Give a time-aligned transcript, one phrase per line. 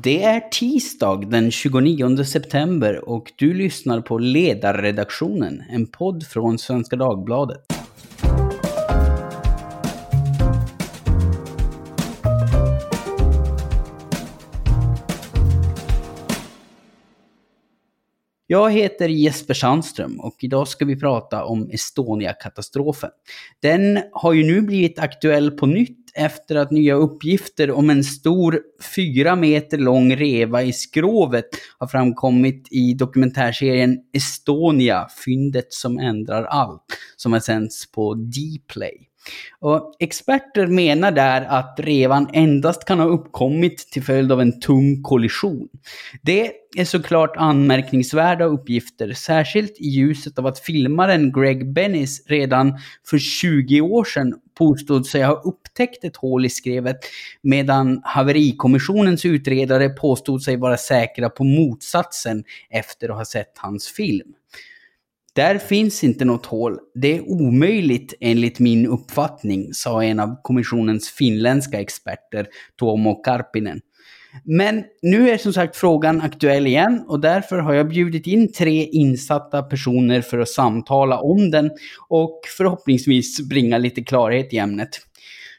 [0.00, 6.96] Det är tisdag den 29 september och du lyssnar på Ledarredaktionen, en podd från Svenska
[6.96, 7.60] Dagbladet.
[18.46, 23.10] Jag heter Jesper Sandström och idag ska vi prata om Estonia-katastrofen.
[23.62, 28.60] Den har ju nu blivit aktuell på nytt efter att nya uppgifter om en stor
[28.96, 36.84] fyra meter lång reva i skrovet har framkommit i dokumentärserien Estonia, fyndet som ändrar allt,
[37.16, 39.08] som har sänds på Dplay.
[39.60, 45.02] Och experter menar där att revan endast kan ha uppkommit till följd av en tung
[45.02, 45.68] kollision.
[46.22, 53.18] Det är såklart anmärkningsvärda uppgifter, särskilt i ljuset av att filmaren Greg Bennis redan för
[53.18, 56.96] 20 år sedan påstod sig ha upptäckt ett hål i skrevet,
[57.42, 64.34] medan haverikommissionens utredare påstod sig vara säkra på motsatsen efter att ha sett hans film.
[65.34, 66.78] Där finns inte något hål.
[66.94, 72.46] Det är omöjligt enligt min uppfattning, sa en av kommissionens finländska experter,
[72.78, 73.80] Tuomo Karpinen.
[74.44, 78.84] Men nu är som sagt frågan aktuell igen och därför har jag bjudit in tre
[78.84, 81.70] insatta personer för att samtala om den
[82.08, 84.88] och förhoppningsvis bringa lite klarhet i ämnet.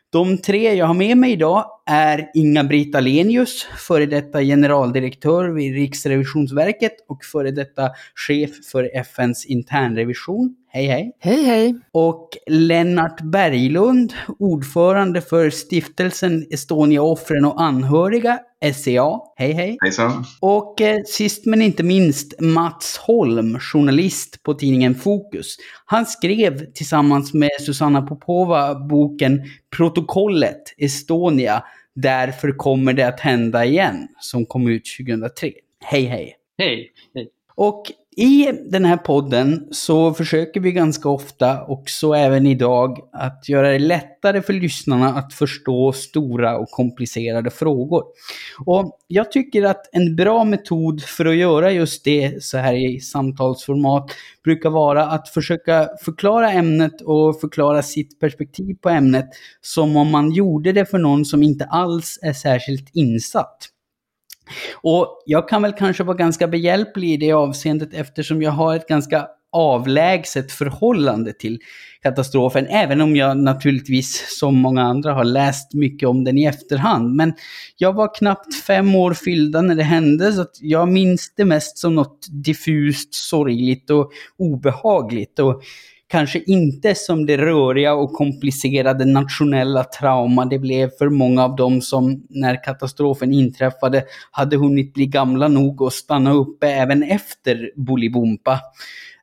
[0.09, 6.93] De tre jag har med mig idag är Inga-Britt Alenius, före detta generaldirektör vid Riksrevisionsverket
[7.07, 10.55] och före detta chef för FNs internrevision.
[10.67, 11.15] Hej hej!
[11.19, 11.75] Hej hej!
[11.91, 18.39] Och Lennart Berglund, ordförande för stiftelsen Estonia-offren och anhöriga,
[18.73, 19.19] SCA.
[19.35, 19.77] Hej hej!
[19.81, 20.25] Hejsan!
[20.39, 25.57] Och eh, sist men inte minst Mats Holm, journalist på tidningen Fokus.
[25.85, 29.41] Han skrev tillsammans med Susanna Popova boken
[29.77, 31.63] Protokollet Estonia
[31.95, 35.51] Därför kommer det att hända igen, som kom ut 2003.
[35.85, 36.35] Hej hej!
[36.57, 36.91] Hej!
[37.15, 37.29] hej.
[37.55, 43.49] Och i den här podden så försöker vi ganska ofta, och så även idag, att
[43.49, 48.03] göra det lättare för lyssnarna att förstå stora och komplicerade frågor.
[48.65, 52.99] Och jag tycker att en bra metod för att göra just det så här i
[52.99, 54.11] samtalsformat
[54.43, 59.29] brukar vara att försöka förklara ämnet och förklara sitt perspektiv på ämnet
[59.61, 63.72] som om man gjorde det för någon som inte alls är särskilt insatt.
[64.81, 68.87] Och jag kan väl kanske vara ganska behjälplig i det avseendet eftersom jag har ett
[68.87, 71.59] ganska avlägset förhållande till
[72.03, 77.15] katastrofen, även om jag naturligtvis som många andra har läst mycket om den i efterhand.
[77.15, 77.33] Men
[77.77, 81.77] jag var knappt fem år fyllda när det hände, så att jag minns det mest
[81.77, 85.39] som något diffust, sorgligt och obehagligt.
[85.39, 85.63] Och
[86.13, 91.81] kanske inte som det röriga och komplicerade nationella trauma det blev för många av dem
[91.81, 98.59] som när katastrofen inträffade hade hunnit bli gamla nog och stanna uppe även efter Bolibompa.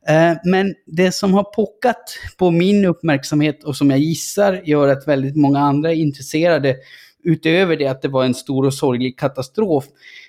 [0.08, 2.02] Eh, men det som har pockat
[2.38, 6.76] på min uppmärksamhet och som jag gissar gör att väldigt många andra är intresserade
[7.24, 9.84] utöver det att det var en stor och sorglig katastrof,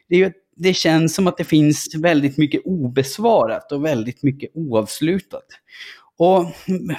[0.10, 4.24] det är ju att det känns som att det finns väldigt mycket obesvarat och väldigt
[4.24, 5.46] mycket oavslutat.
[6.22, 6.46] Och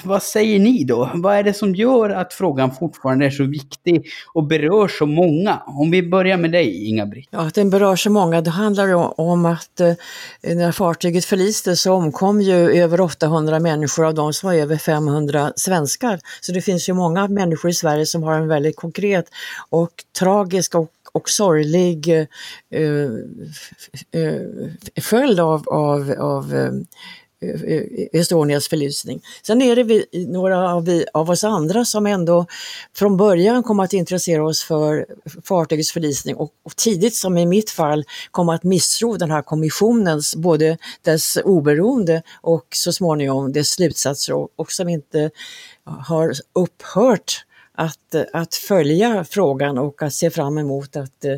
[0.04, 1.10] vad säger ni då?
[1.14, 5.62] Vad är det som gör att frågan fortfarande är så viktig och berör så många?
[5.66, 7.28] Om vi börjar med dig, Inga-Britt.
[7.30, 9.94] Ja, att den berör så många, det handlar om att eh,
[10.42, 15.52] när fartyget förliste så omkom ju över 800 människor, av dem som var över 500
[15.56, 16.20] svenskar.
[16.40, 19.26] Så det finns ju många människor i Sverige som har en väldigt konkret
[19.70, 22.26] och tragisk och och sorglig eh,
[22.70, 23.10] eh,
[24.12, 26.70] eh följd av, av, av Eh,
[27.42, 29.22] Eh, Estonias förlisning.
[29.42, 32.46] Sen är det vi, några av, vi, av oss andra som ändå
[32.96, 35.06] från början kom att intressera oss för
[35.44, 40.36] fartygets förlisning och, och, tidigt som i mitt fall kom att misstro den här kommissionens,
[40.36, 45.30] både dess oberoende och så småningom dess slutsatser och, och som inte
[45.84, 51.36] har upphört att, att följa frågan och att se fram emot att eh,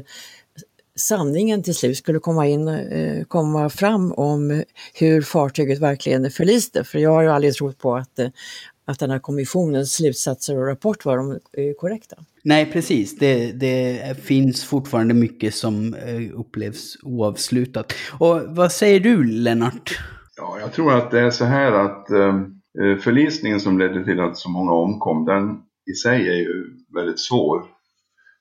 [0.96, 4.62] sanningen till slut skulle komma, in, eh, komma fram om
[4.94, 6.84] hur fartyget verkligen förliste.
[6.84, 8.28] För jag har ju aldrig trott på att, eh,
[8.86, 11.38] att den här kommissionens slutsatser och rapport var de eh,
[11.78, 12.16] korrekta.
[12.44, 13.18] Nej, precis.
[13.18, 15.96] Det, det, finns fortfarande mycket som
[16.34, 17.92] upplevs oavslutat.
[18.18, 19.98] Och vad säger du, Lennart?
[20.36, 22.06] Ja, jag tror att det är så här att
[23.02, 25.58] förlisningen som ledde till att så många omkom, den
[25.90, 26.64] i sig är ju
[26.94, 27.62] väldigt svår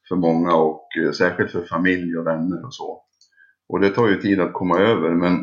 [0.07, 3.03] för många och eh, särskilt för familj och vänner och så.
[3.69, 5.33] Och det tar ju tid att komma över men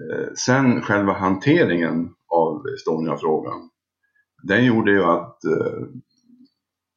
[0.00, 3.70] eh, sen själva hanteringen av Estonia-frågan
[4.42, 5.86] den gjorde ju att eh,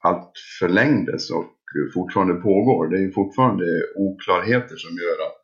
[0.03, 1.45] allt förlängdes och
[1.93, 2.87] fortfarande pågår.
[2.87, 5.41] Det är ju fortfarande oklarheter som gör att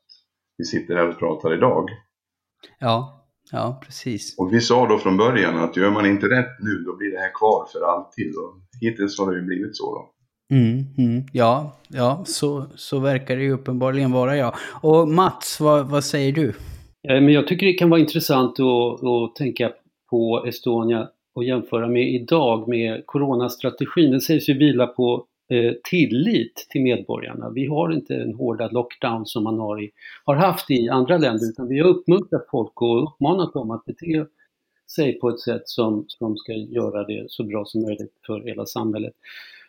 [0.57, 1.89] vi sitter här och pratar idag.
[2.79, 4.39] Ja, ja precis.
[4.39, 7.19] Och vi sa då från början att gör man inte rätt nu då blir det
[7.19, 8.35] här kvar för alltid.
[8.35, 10.16] Och hittills har det ju blivit så då.
[10.51, 14.55] Mm, mm, ja, ja så, så verkar det ju uppenbarligen vara ja.
[14.81, 16.47] Och Mats, vad, vad säger du?
[17.09, 19.71] Eh, men jag tycker det kan vara intressant att, att tänka
[20.09, 24.11] på Estonia och jämföra med idag med coronastrategin.
[24.11, 27.49] Den sägs ju vila på eh, tillit till medborgarna.
[27.49, 29.91] Vi har inte en hårda lockdown som man har, i,
[30.25, 34.25] har haft i andra länder utan vi har uppmuntrat folk och uppmanat dem att bete
[34.95, 38.65] sig på ett sätt som, som ska göra det så bra som möjligt för hela
[38.65, 39.13] samhället.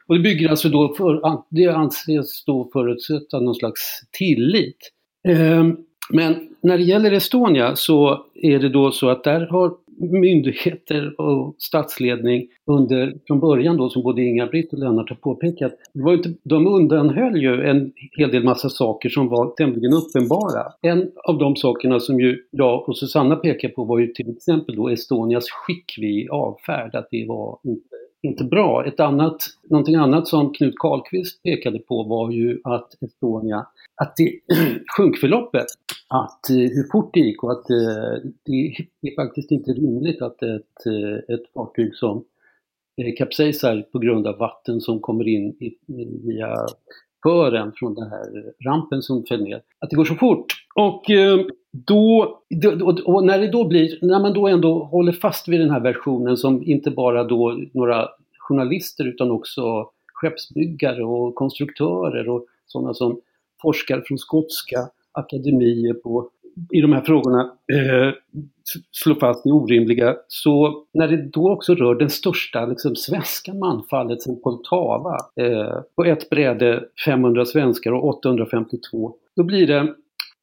[0.09, 3.81] Och det bygger alltså då för, det anses då förutsätta någon slags
[4.19, 4.93] tillit.
[5.29, 5.77] Ehm,
[6.11, 11.55] men när det gäller Estonia så är det då så att där har myndigheter och
[11.59, 16.35] statsledning under, från början då, som både Inga-Britt och Lennart har påpekat, det var inte,
[16.43, 20.63] de undanhöll ju en hel del massa saker som var tämligen uppenbara.
[20.83, 24.77] En av de sakerna som ju jag och Susanna pekar på var ju till exempel
[24.77, 28.85] då Estonias skick vid avfärd, att det var inte inte bra.
[28.85, 29.37] Ett annat,
[29.71, 33.67] någonting annat som Knut Karlqvist pekade på var ju att Estonia,
[34.03, 34.41] att det,
[34.97, 35.67] sjunkförloppet,
[36.09, 40.43] att eh, hur fort det gick och att eh, det är faktiskt inte rimligt att
[40.43, 42.25] ett, eh, ett fartyg som
[43.19, 45.57] kapsejsar på grund av vatten som kommer in
[46.25, 46.67] via
[47.23, 50.47] fören från den här rampen som föll ner, att det går så fort.
[50.75, 51.39] Och eh,
[51.87, 52.39] då,
[53.05, 56.37] och när det då blir, när man då ändå håller fast vid den här versionen
[56.37, 63.21] som inte bara då några journalister utan också skeppsbyggare och konstruktörer och sådana som
[63.63, 66.31] forskar från skotska akademier på,
[66.73, 67.41] i de här frågorna
[67.73, 68.13] eh,
[68.93, 70.17] slå fast är orimliga.
[70.29, 76.05] Så när det då också rör den största liksom, svenska manfallet sen Poltava, eh, på
[76.05, 79.95] ett bräde 500 svenskar och 852, då blir det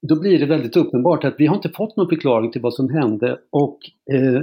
[0.07, 2.89] då blir det väldigt uppenbart att vi har inte fått någon förklaring till vad som
[2.89, 3.79] hände och
[4.11, 4.41] eh,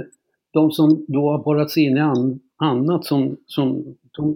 [0.53, 4.35] de som då har borrat sig in i an, annat som, som de,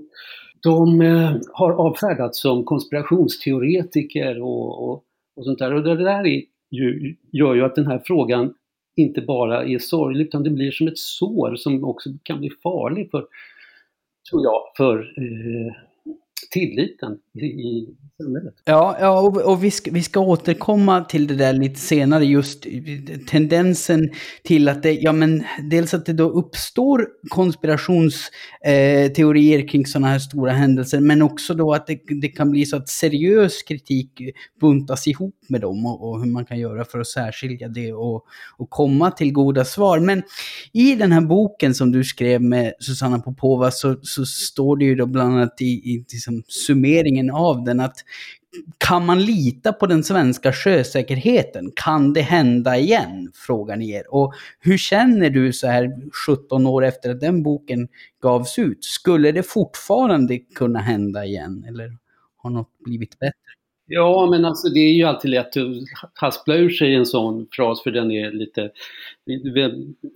[0.63, 5.03] de eh, har avfärdats som konspirationsteoretiker och, och,
[5.35, 5.73] och, sånt där.
[5.73, 8.53] Och det där är ju, gör ju att den här frågan
[8.95, 13.11] inte bara är sorglig utan det blir som ett sår som också kan bli farlig
[13.11, 13.27] för,
[14.29, 15.73] tror jag, för eh,
[16.51, 17.87] tilliten i
[18.23, 18.53] samhället.
[18.65, 22.65] Ja, ja och, och vi, ska, vi ska återkomma till det där lite senare, just
[23.27, 24.09] tendensen
[24.43, 30.19] till att det, ja men dels att det då uppstår konspirationsteorier eh, kring sådana här
[30.19, 34.11] stora händelser, men också då att det, det, kan bli så att seriös kritik
[34.61, 38.25] buntas ihop med dem och, och hur man kan göra för att särskilja det och,
[38.57, 39.99] och komma till goda svar.
[39.99, 40.23] Men
[40.73, 44.95] i den här boken som du skrev med Susanna Popova så, så står det ju
[44.95, 47.95] då bland annat i, i liksom summeringen av den att
[48.77, 51.71] kan man lita på den svenska sjösäkerheten?
[51.75, 53.31] Kan det hända igen?
[53.33, 54.13] Frågar ni er.
[54.13, 55.89] Och hur känner du så här
[56.27, 57.87] 17 år efter att den boken
[58.21, 58.83] gavs ut?
[58.83, 61.65] Skulle det fortfarande kunna hända igen?
[61.67, 61.97] Eller
[62.37, 63.56] har något blivit bättre?
[63.89, 65.65] Ja, men alltså det är ju alltid lätt att
[66.13, 68.71] haspla ur sig en sån fras för den är lite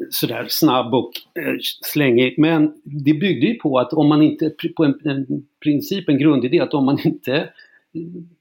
[0.10, 2.36] sådär snabb och eh, slängig.
[2.38, 5.26] Men det byggde ju på att om man inte, på en, en
[5.64, 7.50] princip, en grundidé, att om man inte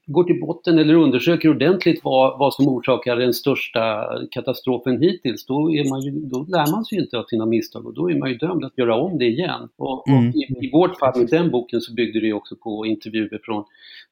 [0.05, 5.73] går till botten eller undersöker ordentligt vad, vad som orsakar den största katastrofen hittills, då,
[5.73, 8.15] är man ju, då lär man sig ju inte av sina misstag och då är
[8.15, 9.69] man ju dömd att göra om det igen.
[9.75, 10.29] Och, mm.
[10.29, 13.63] och i, i, vårt fall, i den boken, så byggde det också på intervjuer från,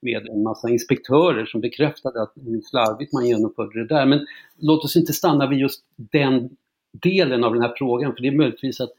[0.01, 4.05] med en massa inspektörer som bekräftade att hur slarvigt man genomförde det där.
[4.05, 4.25] Men
[4.59, 6.49] låt oss inte stanna vid just den
[7.03, 8.91] delen av den här frågan, för det är möjligtvis att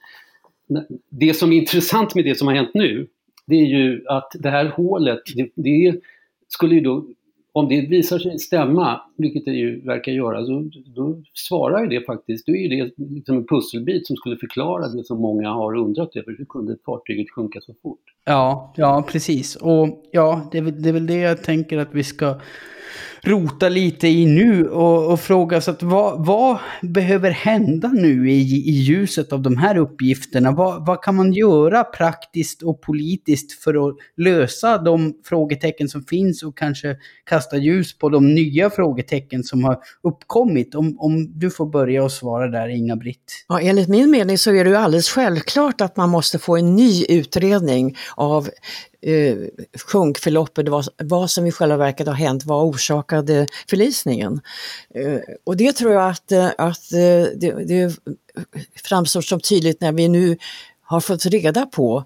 [1.11, 3.07] det som är intressant med det som har hänt nu,
[3.47, 6.00] det är ju att det här hålet, det, det är
[6.52, 7.04] skulle ju då,
[7.52, 12.07] om det visar sig stämma, vilket det ju verkar göra, så, då svarar ju det
[12.07, 15.76] faktiskt, då är ju det liksom en pusselbit som skulle förklara det som många har
[15.76, 18.00] undrat över, hur kunde fartyget sjunka så fort?
[18.25, 19.57] Ja, ja precis.
[19.57, 22.35] Och ja, det är, det är väl det jag tänker att vi ska
[23.23, 28.41] rota lite i nu och, och fråga så att vad, vad behöver hända nu i,
[28.69, 30.51] i ljuset av de här uppgifterna?
[30.51, 36.43] Vad, vad kan man göra praktiskt och politiskt för att lösa de frågetecken som finns
[36.43, 40.75] och kanske kasta ljus på de nya frågetecken som har uppkommit?
[40.75, 43.45] Om, om du får börja och svara där, Inga-Britt.
[43.49, 46.77] Ja, enligt min mening så är det ju alldeles självklart att man måste få en
[46.77, 48.49] ny utredning av
[49.02, 49.37] eh,
[49.87, 54.40] sjunkförloppet, vad, vad som i själva verket har hänt, vad orsakade förlisningen.
[54.95, 57.97] Eh, och det tror jag att, eh, att eh, det, det
[58.85, 60.37] framstår som tydligt när vi nu
[60.83, 62.04] har fått reda på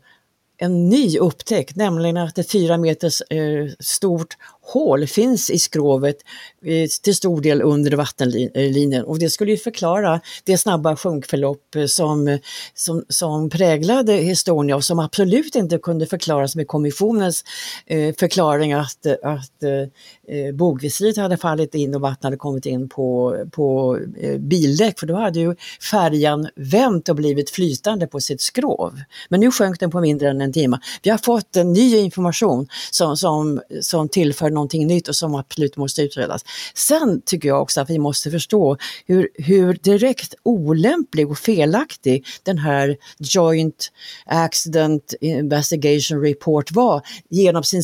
[0.57, 4.37] en ny upptäckt, nämligen att ett fyra meters eh, stort
[4.67, 6.17] hål finns i skrovet
[6.65, 11.87] eh, till stor del under vattenlinjen och det skulle ju förklara det snabba sjunkförlopp eh,
[11.87, 12.39] som,
[12.75, 17.45] som, som präglade Estonia och som absolut inte kunde förklaras med kommissionens
[17.87, 22.89] eh, förklaring att, att eh, eh, bogvisiret hade fallit in och vattnet hade kommit in
[22.89, 25.57] på, på eh, bildäck för då hade ju
[25.91, 29.01] färjan vänt och blivit flytande på sitt skrov.
[29.29, 30.79] Men nu sjönk den på mindre än en timme.
[31.03, 35.77] Vi har fått en ny information som, som, som tillför någonting nytt och som absolut
[35.77, 36.45] måste utredas.
[36.75, 42.59] Sen tycker jag också att vi måste förstå hur, hur direkt olämplig och felaktig den
[42.59, 43.93] här Joint
[44.27, 47.83] Accident Investigation Report var genom sin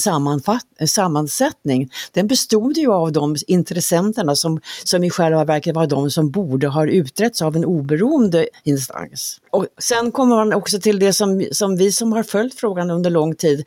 [0.86, 1.90] sammansättning.
[2.12, 6.68] Den bestod ju av de intressenterna som, som i själva verket var de som borde
[6.68, 9.40] ha utretts av en oberoende instans.
[9.50, 13.10] Och sen kommer man också till det som, som vi som har följt frågan under
[13.10, 13.64] lång tid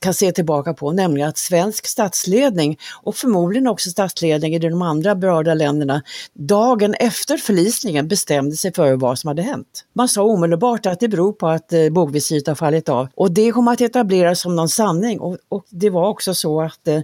[0.00, 5.14] kan se tillbaka på, nämligen att svensk statsledning och förmodligen också statsledning i de andra
[5.14, 9.84] berörda länderna dagen efter förlisningen bestämde sig för vad som hade hänt.
[9.92, 13.52] Man sa omedelbart att det beror på att eh, bogvisiret har fallit av och det
[13.52, 17.00] kom att etableras som någon sanning och, och det var också så att eh,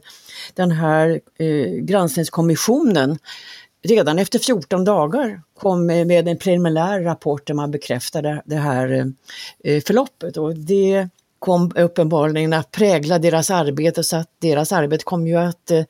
[0.54, 3.18] den här eh, granskningskommissionen
[3.86, 9.12] redan efter 14 dagar kom med en preliminär rapport där man bekräftade det här
[9.64, 15.26] eh, förloppet och det kom uppenbarligen att prägla deras arbete så att deras arbete kom
[15.26, 15.84] ju att eh,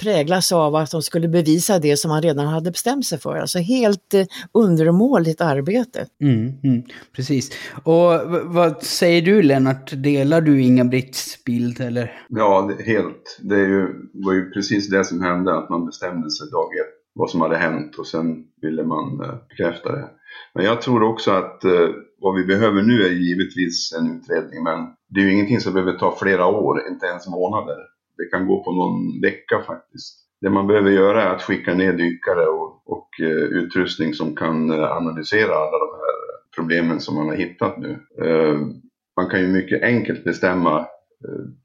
[0.00, 3.36] präglas av att de skulle bevisa det som man redan hade bestämt sig för.
[3.36, 6.06] Alltså helt eh, undermåligt arbete.
[6.20, 6.82] Mm, mm,
[7.16, 7.50] precis.
[7.84, 8.10] Och
[8.44, 9.92] vad säger du Lennart?
[9.96, 12.24] Delar du Inga-Britts bild eller?
[12.28, 13.38] Ja, helt.
[13.40, 16.99] Det är ju, var ju precis det som hände, att man bestämde sig dag ett
[17.14, 20.08] vad som hade hänt och sen ville man eh, bekräfta det.
[20.54, 21.88] Men jag tror också att eh,
[22.18, 25.98] vad vi behöver nu är givetvis en utredning, men det är ju ingenting som behöver
[25.98, 27.76] ta flera år, inte ens månader.
[28.16, 30.16] Det kan gå på någon vecka faktiskt.
[30.40, 34.70] Det man behöver göra är att skicka ner dykare och, och eh, utrustning som kan
[34.70, 36.10] analysera alla de här
[36.56, 37.98] problemen som man har hittat nu.
[39.16, 40.86] Man kan ju mycket enkelt bestämma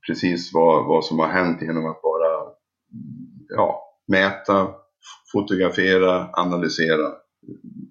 [0.07, 2.27] precis vad, vad som har hänt genom att bara
[3.49, 4.67] ja, mäta,
[5.31, 7.11] fotografera, analysera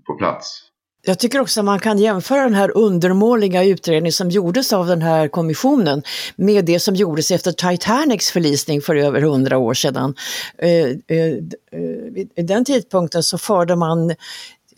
[0.07, 0.71] på plats.
[1.07, 5.03] Jag tycker också att man kan jämföra den här undermåliga utredningen som gjordes av den
[5.03, 6.03] här kommissionen
[6.37, 10.15] med det som gjordes efter Titanics förlisning för över hundra år sedan.
[10.59, 11.33] Eh, eh,
[11.73, 11.81] eh,
[12.11, 14.15] vid den tidpunkten så förde man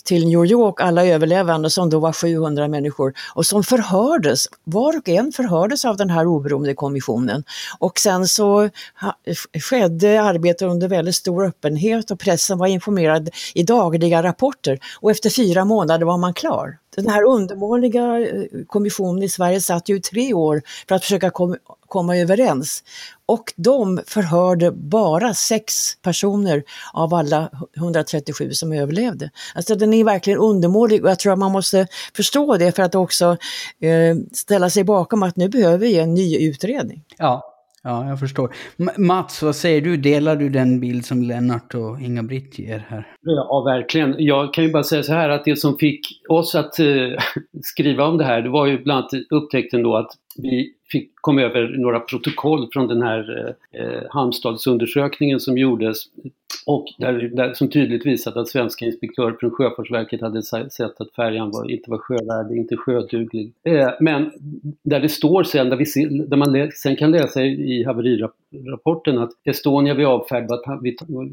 [0.06, 5.08] till New York, alla överlevande som då var 700 människor och som förhördes, var och
[5.08, 7.44] en förhördes av den här oberoende kommissionen.
[7.78, 8.70] Och sen så
[9.70, 15.30] skedde arbetet under väldigt stor öppenhet och pressen var informerad i dagliga rapporter och efter
[15.30, 16.78] fyra månader var man klar.
[16.97, 21.31] Den här undermåliga eh, kommissionen i Sverige satt ju i tre år för att försöka
[21.31, 21.57] kom,
[21.88, 22.85] komma överens.
[23.26, 26.62] Och de förhörde bara sex personer
[26.93, 29.31] av alla 137 som överlevde.
[29.55, 32.95] Alltså den är verkligen undermålig och jag tror att man måste förstå det för att
[32.95, 33.37] också
[33.81, 37.05] eh, ställa sig bakom att nu behöver vi en ny utredning.
[37.19, 37.55] Ja,
[37.87, 38.55] Ja, jag förstår.
[38.97, 39.97] Mats, vad säger du?
[39.97, 43.07] Delar du den bild som Lennart och Inga-Britt ger här?
[43.23, 44.14] Ja, verkligen.
[44.19, 46.87] Jag kan ju bara säga så här att det som fick oss att eh,
[47.62, 51.38] skriva om det här, det var ju bland annat upptäckten då att vi fick, kom
[51.38, 55.99] över några protokoll från den här eh, eh, Halmstadsundersökningen som gjordes
[56.66, 61.50] och där, där, som tydligt visade att svenska inspektörer från Sjöfartsverket hade sett att färjan
[61.50, 63.52] var, inte var sjövärdig, inte sjöduglig.
[63.64, 64.33] Eh, men
[64.83, 67.85] där det står sen, där, vi ser, där man sen kan läsa i
[68.70, 70.48] rapporten att Estonia vid avfärd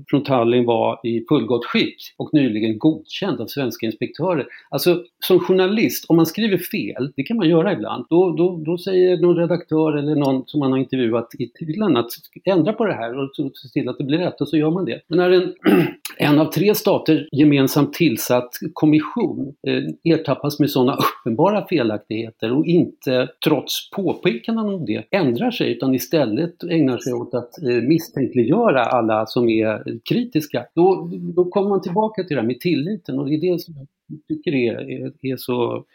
[0.10, 4.48] från Tallinn var i fullgott skick och nyligen godkänd av svenska inspektörer.
[4.70, 8.78] Alltså som journalist, om man skriver fel, det kan man göra ibland, då, då, då
[8.78, 12.10] säger någon redaktör eller någon som man har intervjuat i Tyskland att
[12.46, 14.86] ändra på det här och se till att det blir rätt och så gör man
[14.86, 15.02] det.
[15.08, 15.54] Men när en,
[16.18, 23.30] en av tre stater gemensamt tillsatt kommission eh, ertappas med sådana uppenbara felaktigheter och inte
[23.46, 29.26] trots påpekanden om det ändrar sig utan istället ägnar sig åt att eh, misstänkliggöra alla
[29.26, 33.36] som är kritiska, då, då kommer man tillbaka till det här med tilliten och det
[33.36, 33.88] är det som jag
[34.28, 35.86] tycker är, är, är så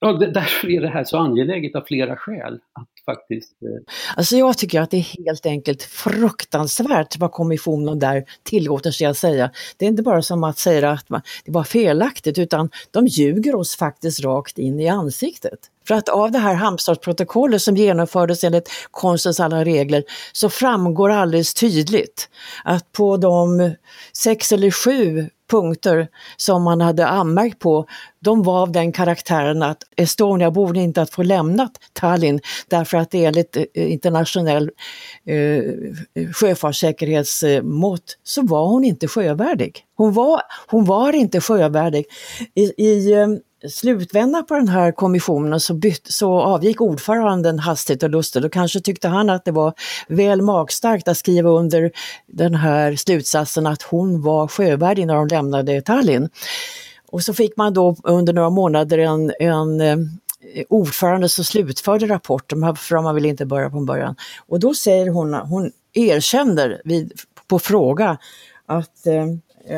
[0.00, 2.54] Ja, därför är det här så angeläget av flera skäl.
[2.72, 3.52] Att faktiskt...
[3.62, 3.94] Eh...
[4.16, 9.16] Alltså jag tycker att det är helt enkelt fruktansvärt vad kommissionen där tillåter sig att
[9.16, 9.50] säga.
[9.76, 11.06] Det är inte bara som att säga att
[11.44, 15.58] det var felaktigt utan de ljuger oss faktiskt rakt in i ansiktet.
[15.88, 21.54] För att av det här Halmstadsprotokollet som genomfördes enligt konstens alla regler så framgår alldeles
[21.54, 22.28] tydligt
[22.64, 23.74] att på de
[24.12, 27.86] sex eller sju punkter som man hade anmärkt på,
[28.20, 33.10] de var av den karaktären att Estonia borde inte att få lämnat Tallinn därför att
[33.10, 34.70] det enligt eh, internationell
[35.26, 35.62] eh,
[36.32, 39.84] sjöfartssäkerhetsmått så var hon inte sjövärdig.
[39.96, 42.04] Hon var, hon var inte sjövärdig.
[42.54, 43.28] I, i eh,
[43.68, 48.80] slutvända på den här kommissionen så, bytt, så avgick ordföranden hastigt och lustigt och kanske
[48.80, 49.74] tyckte han att det var
[50.08, 51.90] väl magstarkt att skriva under
[52.26, 56.28] den här slutsatsen att hon var sjövärdig när de lämnade Tallinn.
[57.10, 59.96] Och så fick man då under några månader en, en eh,
[60.68, 64.16] ordförande som slutförde rapporten, för man ville inte börja från början.
[64.48, 67.12] Och då säger hon, hon erkänner vid,
[67.48, 68.18] på fråga
[68.66, 69.26] att eh,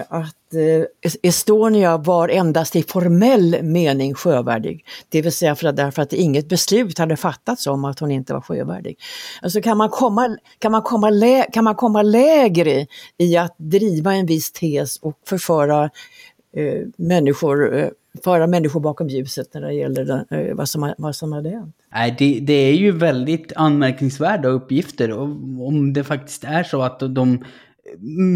[0.08, 4.84] att att eh, Estonia var endast i formell mening sjövärdig.
[5.08, 8.40] Det vill säga för, därför att inget beslut hade fattats om att hon inte var
[8.40, 8.98] sjövärdig.
[9.42, 12.86] Alltså kan man komma, kan man komma, lä, kan man komma lägre
[13.18, 15.84] i att driva en viss tes och förföra
[16.56, 17.88] eh, människor eh,
[18.24, 21.76] föra människor bakom ljuset när det gäller den, vad, som, vad som hade hänt.
[21.92, 27.44] Nej, det, det är ju väldigt anmärkningsvärda uppgifter om det faktiskt är så att de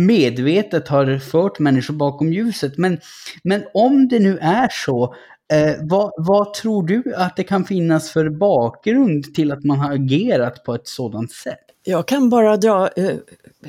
[0.07, 2.79] medvetet har fört människor bakom ljuset.
[2.79, 2.99] Men,
[3.43, 5.15] men om det nu är så,
[5.53, 9.95] eh, vad, vad, tror du att det kan finnas för bakgrund till att man har
[9.95, 11.59] agerat på ett sådant sätt?
[11.89, 13.17] Jag kan bara dra, eh,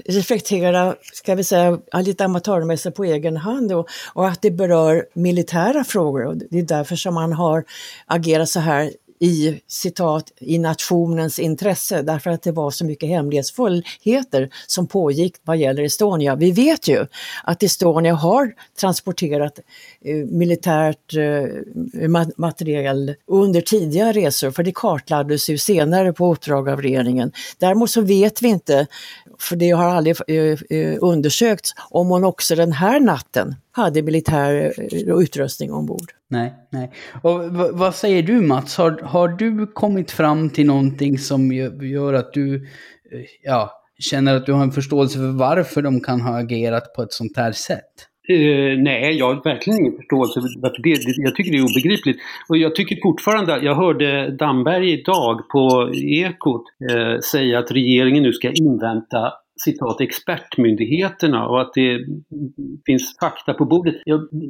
[0.06, 5.84] reflektera, ska vi säga, lite amatörmässigt på egen hand och, och, att det berör militära
[5.84, 6.26] frågor.
[6.26, 7.64] Och det är därför som man har
[8.06, 14.50] agerat så här i citat i nationens intresse därför att det var så mycket hemlighetsfullheter
[14.68, 16.36] som pågick vad gäller Estonia.
[16.36, 17.06] Vi vet ju
[17.44, 19.60] att Estonia har transporterat
[20.02, 26.82] eh, militärt eh, materiel under tidigare resor för det kartlades ju senare på uppdrag av
[26.82, 27.32] regeringen.
[27.58, 28.88] Däremot så vet vi inte,
[29.40, 34.74] för det har aldrig eh, eh, undersökts, om hon också den här natten hade militär
[34.78, 36.12] eh, utrustning ombord.
[36.30, 36.92] Nej, nej.
[37.22, 38.78] Och vad säger du Mats?
[38.78, 41.52] Har, har du kommit fram till någonting som
[41.82, 42.68] gör att du
[43.44, 47.14] ja, känner att du har en förståelse för varför de kan ha agerat på ett
[47.14, 48.07] sånt här sätt?
[48.30, 50.98] Uh, nej, jag har verkligen ingen förståelse för det.
[51.18, 52.18] Jag tycker det är obegripligt.
[52.50, 58.34] Och jag tycker fortfarande, jag hörde Damberg idag på Ekot uh, säga att regeringen nu
[58.34, 62.06] ska invänta citat expertmyndigheterna och att det
[62.86, 63.96] finns fakta på bordet.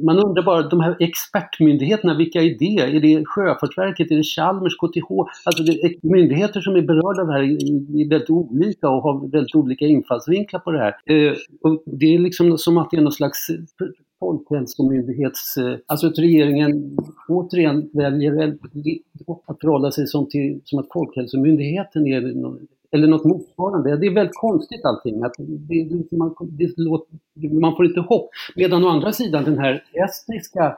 [0.04, 2.96] Man undrar bara, de här expertmyndigheterna, vilka är det?
[2.96, 5.10] Är det Sjöfartsverket, är det Chalmers, KTH?
[5.44, 9.28] Alltså det är myndigheter som är berörda av det här är väldigt olika och har
[9.30, 10.94] väldigt olika infallsvinklar på det här.
[11.06, 13.46] Eh, och det är liksom som att det är någon slags
[14.20, 15.56] folkhälsomyndighets...
[15.56, 16.96] Eh, alltså att regeringen
[17.28, 18.58] återigen väljer
[19.46, 22.20] att förhålla sig som, till, som att Folkhälsomyndigheten är
[22.90, 23.96] eller något motsvarande.
[23.96, 25.22] Det är väldigt konstigt allting.
[25.22, 27.18] Att det, det, man, det låter,
[27.60, 28.30] man får inte hopp.
[28.56, 30.76] Medan å andra sidan den här estniska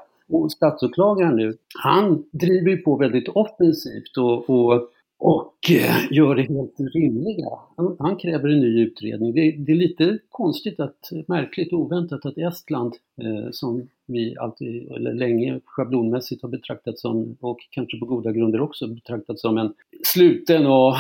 [0.51, 6.95] statsåklagaren nu, han driver ju på väldigt offensivt och, och, och eh, gör det helt
[6.95, 7.49] rimliga.
[7.77, 9.33] Han, han kräver en ny utredning.
[9.33, 14.93] Det, det, är lite konstigt, att, märkligt och oväntat att Estland, eh, som vi alltid,
[14.93, 19.73] eller länge schablonmässigt har betraktat som, och kanske på goda grunder också betraktat som en
[20.05, 20.95] sluten och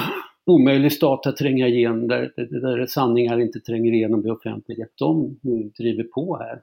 [0.50, 4.86] omöjlig stat att tränga igenom, där, där sanningar inte tränger igenom det offentliga.
[4.98, 5.38] De
[5.78, 6.60] driver på här.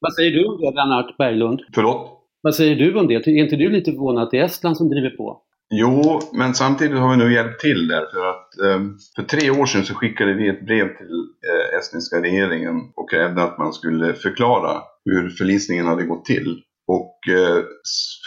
[0.00, 1.60] Vad säger du om det, Lennart Berglund?
[1.74, 2.10] Förlåt?
[2.42, 3.14] Vad säger du om det?
[3.14, 5.42] Är inte du lite förvånad att det är Estland som driver på?
[5.74, 9.66] Jo, men samtidigt har vi nu hjälpt till där för att eh, för tre år
[9.66, 11.14] sedan så skickade vi ett brev till
[11.48, 16.62] eh, estniska regeringen och krävde att man skulle förklara hur förlisningen hade gått till.
[16.86, 17.64] Och eh,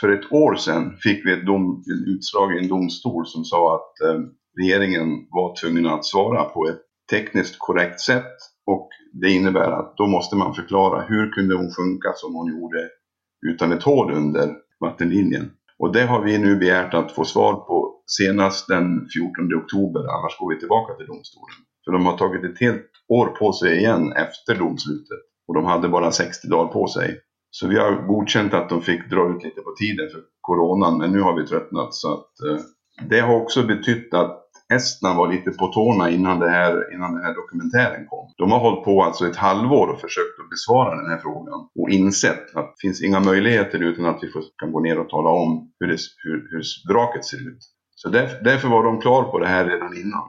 [0.02, 3.76] för ett år sedan fick vi ett, dom, ett utslag i en domstol som sa
[3.76, 4.22] att eh,
[4.62, 8.36] regeringen var tvungen att svara på ett tekniskt korrekt sätt.
[8.66, 8.90] Och
[9.22, 12.90] det innebär att då måste man förklara hur kunde hon sjunka som hon gjorde
[13.48, 15.52] utan ett hål under vattenlinjen.
[15.80, 20.38] Och det har vi nu begärt att få svar på senast den 14 oktober, annars
[20.40, 21.58] går vi tillbaka till domstolen.
[21.86, 25.20] För de har tagit ett helt år på sig igen efter domslutet.
[25.48, 27.20] Och de hade bara 60 dagar på sig.
[27.50, 31.12] Så vi har godkänt att de fick dra ut lite på tiden för coronan, men
[31.12, 31.94] nu har vi tröttnat.
[31.94, 32.66] Så att, eh,
[33.10, 34.43] det har också betytt att
[34.74, 38.34] Estland var lite på tårna innan, det här, innan den här dokumentären kom.
[38.38, 41.90] De har hållit på alltså ett halvår och försökt att besvara den här frågan och
[41.90, 45.72] insett att det finns inga möjligheter utan att vi kan gå ner och tala om
[45.80, 47.64] hur, det, hur, hur vraket ser ut.
[47.96, 50.28] Så därför, därför var de klar på det här redan innan.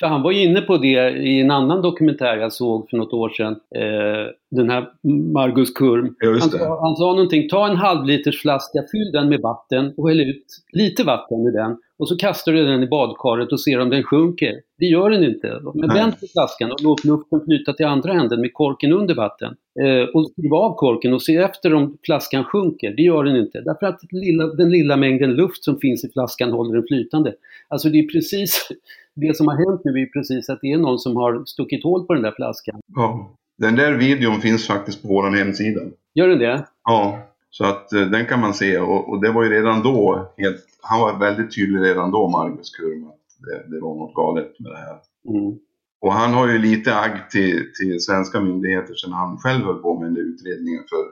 [0.00, 3.28] För han var inne på det i en annan dokumentär jag såg för något år
[3.28, 3.52] sedan.
[3.52, 4.88] Eh, den här
[5.32, 6.14] Margus Kurm.
[6.40, 10.20] Han, sa, han sa någonting, ta en halvliters flaska, fyll den med vatten och häll
[10.20, 13.90] ut lite vatten ur den och så kastar du den i badkaret och ser om
[13.90, 14.60] den sjunker.
[14.78, 15.60] Det gör den inte.
[15.74, 19.56] Men vänd på flaskan och låt luften flyta till andra änden med korken under vatten.
[19.80, 22.94] Eh, och skruv av korken och se efter om flaskan sjunker.
[22.96, 23.60] Det gör den inte.
[23.60, 27.34] Därför att lilla, den lilla mängden luft som finns i flaskan håller den flytande.
[27.68, 28.68] Alltså det är precis
[29.14, 32.06] det som har hänt nu är precis att det är någon som har stuckit hål
[32.06, 32.80] på den där flaskan.
[32.94, 33.30] Ja.
[33.58, 35.80] Den där videon finns faktiskt på vår hemsida.
[36.14, 36.66] Gör den det?
[36.84, 37.18] Ja,
[37.56, 40.64] så att eh, den kan man se och, och, det var ju redan då helt,
[40.82, 44.72] han var väldigt tydlig redan då, Marcus Kurm, att det, det, var något galet med
[44.72, 44.98] det här.
[45.28, 45.58] Mm.
[46.00, 50.00] Och han har ju lite agg till, till svenska myndigheter sedan han själv höll på
[50.00, 51.02] med den utredningen för,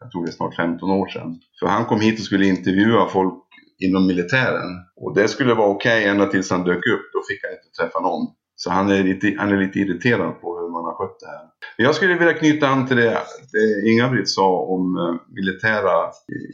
[0.00, 1.40] jag tror det är snart 15 år sedan.
[1.60, 3.34] För han kom hit och skulle intervjua folk
[3.78, 4.70] inom militären.
[4.96, 7.70] Och det skulle vara okej okay ända tills han dök upp, då fick han inte
[7.78, 8.26] träffa någon.
[8.56, 11.44] Så han är lite, han är lite irriterad på man har skött det här.
[11.76, 13.18] Jag skulle vilja knyta an till det,
[13.52, 16.10] det Inga-Britt sa om eh, militära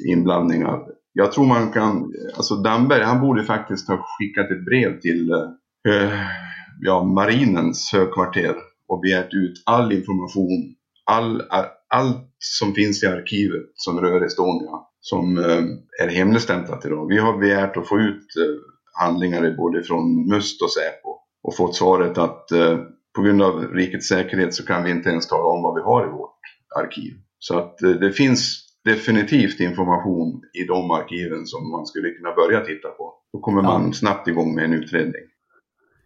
[0.07, 0.81] inblandningar.
[1.13, 5.31] Jag tror man kan, eh, alltså Damberg han borde faktiskt ha skickat ett brev till
[5.31, 6.19] eh, eh,
[6.81, 8.55] ja, marinens högkvarter
[8.89, 11.43] och begärt ut all information, all,
[11.89, 17.07] allt som finns i arkivet som rör Estonia, som eh, är hemligstämplat idag.
[17.09, 18.27] Vi har begärt att få ut
[18.93, 21.11] handlingar både från MUST och Säpo
[21.43, 22.79] och fått svaret att eh,
[23.21, 26.07] på grund av rikets säkerhet så kan vi inte ens tala om vad vi har
[26.07, 26.41] i vårt
[26.77, 27.13] arkiv.
[27.39, 32.61] Så att eh, det finns definitivt information i de arkiven som man skulle kunna börja
[32.61, 33.15] titta på.
[33.33, 35.23] Då kommer man snabbt igång med en utredning.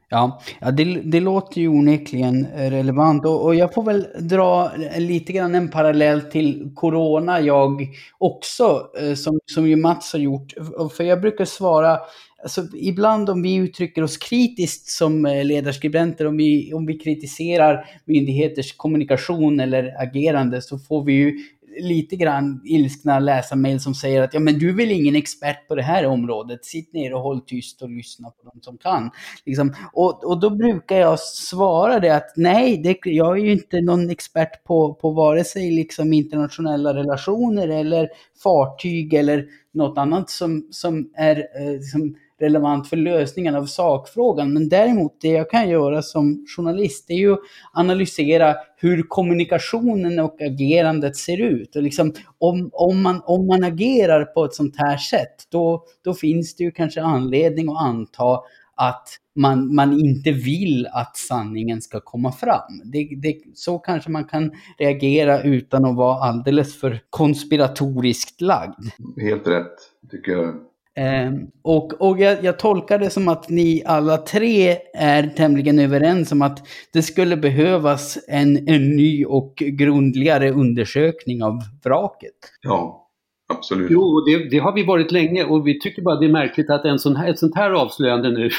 [0.08, 5.32] Ja, ja det, det låter ju onekligen relevant och, och, jag får väl dra lite
[5.32, 7.88] grann en parallell till Corona jag
[8.18, 10.52] också, eh, som, som ju Mats har gjort.
[10.96, 11.98] För jag brukar svara,
[12.42, 17.86] alltså, ibland om vi uttrycker oss kritiskt som eh, ledarskribenter, om vi, om vi kritiserar
[18.04, 21.38] myndigheters kommunikation eller agerande så får vi ju
[21.80, 25.74] lite grann ilskna läsarmail som säger att ja men du är väl ingen expert på
[25.74, 29.10] det här området, sitt ner och håll tyst och lyssna på dem som kan.
[29.46, 29.74] Liksom.
[29.92, 34.10] Och, och då brukar jag svara det att nej, det, jag är ju inte någon
[34.10, 38.08] expert på, på vare sig liksom internationella relationer eller
[38.42, 44.52] fartyg eller något annat som, som är eh, liksom, relevant för lösningen av sakfrågan.
[44.52, 47.40] Men däremot det jag kan göra som journalist är ju att
[47.72, 51.76] analysera hur kommunikationen och agerandet ser ut.
[51.76, 56.14] Och liksom, om, om, man, om man agerar på ett sånt här sätt, då, då
[56.14, 58.40] finns det ju kanske anledning att anta
[58.76, 62.80] att man, man inte vill att sanningen ska komma fram.
[62.84, 68.84] Det, det, så kanske man kan reagera utan att vara alldeles för konspiratoriskt lagd.
[69.20, 69.76] Helt rätt,
[70.10, 70.54] tycker jag.
[70.96, 76.32] Eh, och och jag, jag, tolkar det som att ni alla tre är tämligen överens
[76.32, 82.34] om att det skulle behövas en, en ny och grundligare undersökning av vraket.
[82.62, 83.08] Ja,
[83.54, 83.90] absolut.
[83.90, 86.84] Jo, det, det, har vi varit länge och vi tycker bara det är märkligt att
[86.84, 88.50] en sån här, ett sånt här avslöjande nu,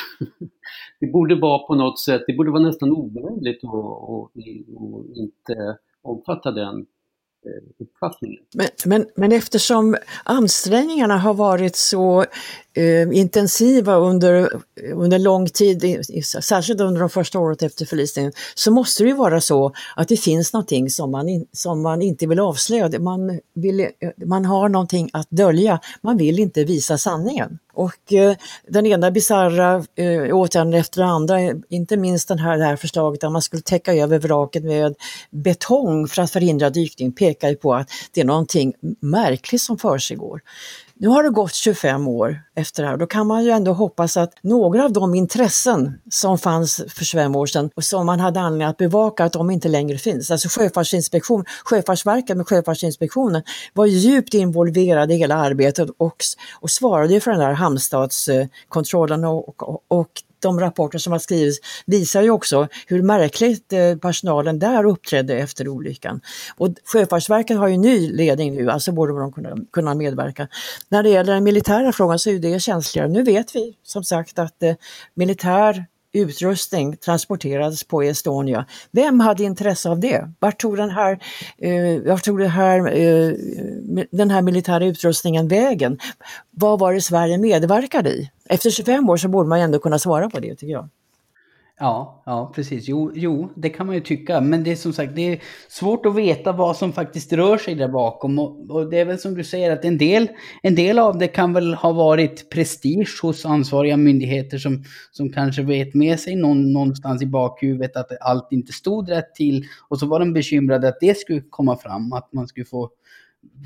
[0.99, 4.31] det borde vara på något sätt, det borde vara nästan omöjligt att
[5.15, 6.85] inte omfatta den
[7.45, 8.43] Eh, uppfattningen.
[8.53, 12.25] Men, men, men eftersom ansträngningarna har varit så
[12.75, 14.49] eh, intensiva under,
[14.93, 16.05] under lång tid,
[16.41, 20.17] särskilt under de första året efter förlisningen, så måste det ju vara så att det
[20.17, 22.99] finns någonting som man, in, som man inte vill avslöja.
[22.99, 23.87] Man, vill, eh,
[24.25, 27.59] man har någonting att dölja, man vill inte visa sanningen.
[27.75, 28.35] Och eh,
[28.67, 32.75] den ena bisarra eh, åtgärden efter den andra, eh, inte minst den här, det här
[32.75, 34.95] förslaget att man skulle täcka över vraket med
[35.29, 40.41] betong för att förhindra dykning, pekar ju på att det är någonting märkligt som försiggår.
[40.97, 42.97] Nu har det gått 25 år efter det här.
[42.97, 47.35] Då kan man ju ändå hoppas att några av de intressen som fanns för 25
[47.35, 50.31] år sedan och som man hade anledning att bevaka, att de inte längre finns.
[50.31, 56.17] Alltså Sjöfartsinspektion, Sjöfartsverket med Sjöfartsinspektionen var djupt involverade i hela arbetet och,
[56.53, 62.21] och svarade för den där hamnstadskontrollen och, och, och de rapporter som har skrivits visar
[62.21, 66.21] ju också hur märkligt eh, personalen där uppträdde efter olyckan.
[66.57, 70.47] Och Sjöfartsverket har ju ny ledning nu, alltså borde de kunna, kunna medverka.
[70.89, 73.07] När det gäller den militära frågan så är det känsligare.
[73.07, 74.75] Nu vet vi som sagt att eh,
[75.13, 78.65] militär utrustning transporterades på Estonia.
[78.91, 80.31] Vem hade intresse av det?
[80.39, 81.19] Vart tog den här,
[81.57, 83.33] eh, vart tog det här, eh,
[84.11, 85.99] den här militära utrustningen vägen?
[86.51, 88.31] Vad var det Sverige medverkade i?
[88.49, 90.89] Efter 25 år så borde man ändå kunna svara på det tycker jag.
[91.79, 92.87] Ja, ja precis.
[92.87, 94.41] Jo, jo, det kan man ju tycka.
[94.41, 97.75] Men det är som sagt, det är svårt att veta vad som faktiskt rör sig
[97.75, 98.39] där bakom.
[98.39, 100.27] Och, och, det är väl som du säger att en del,
[100.63, 105.61] en del av det kan väl ha varit prestige hos ansvariga myndigheter som, som kanske
[105.61, 109.65] vet med sig någon, någonstans i bakhuvudet att allt inte stod rätt till.
[109.89, 112.89] Och så var de bekymrade att det skulle komma fram, att man skulle få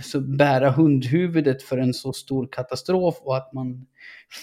[0.03, 3.85] så bära hundhuvudet för en så stor katastrof och att man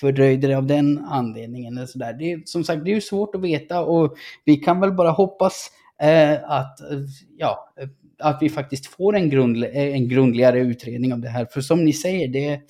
[0.01, 1.77] fördröjde det av den anledningen.
[1.77, 2.13] Eller så där.
[2.13, 5.11] Det är, som sagt, det är ju svårt att veta och vi kan väl bara
[5.11, 5.71] hoppas
[6.03, 6.99] eh, att, eh,
[7.37, 11.45] ja, eh, att vi faktiskt får en, grund, eh, en grundligare utredning av det här.
[11.45, 12.61] För som ni säger, det,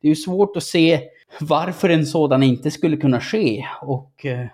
[0.00, 1.00] det är ju svårt att se
[1.40, 3.64] varför en sådan inte skulle kunna ske.
[3.82, 4.46] Och eh,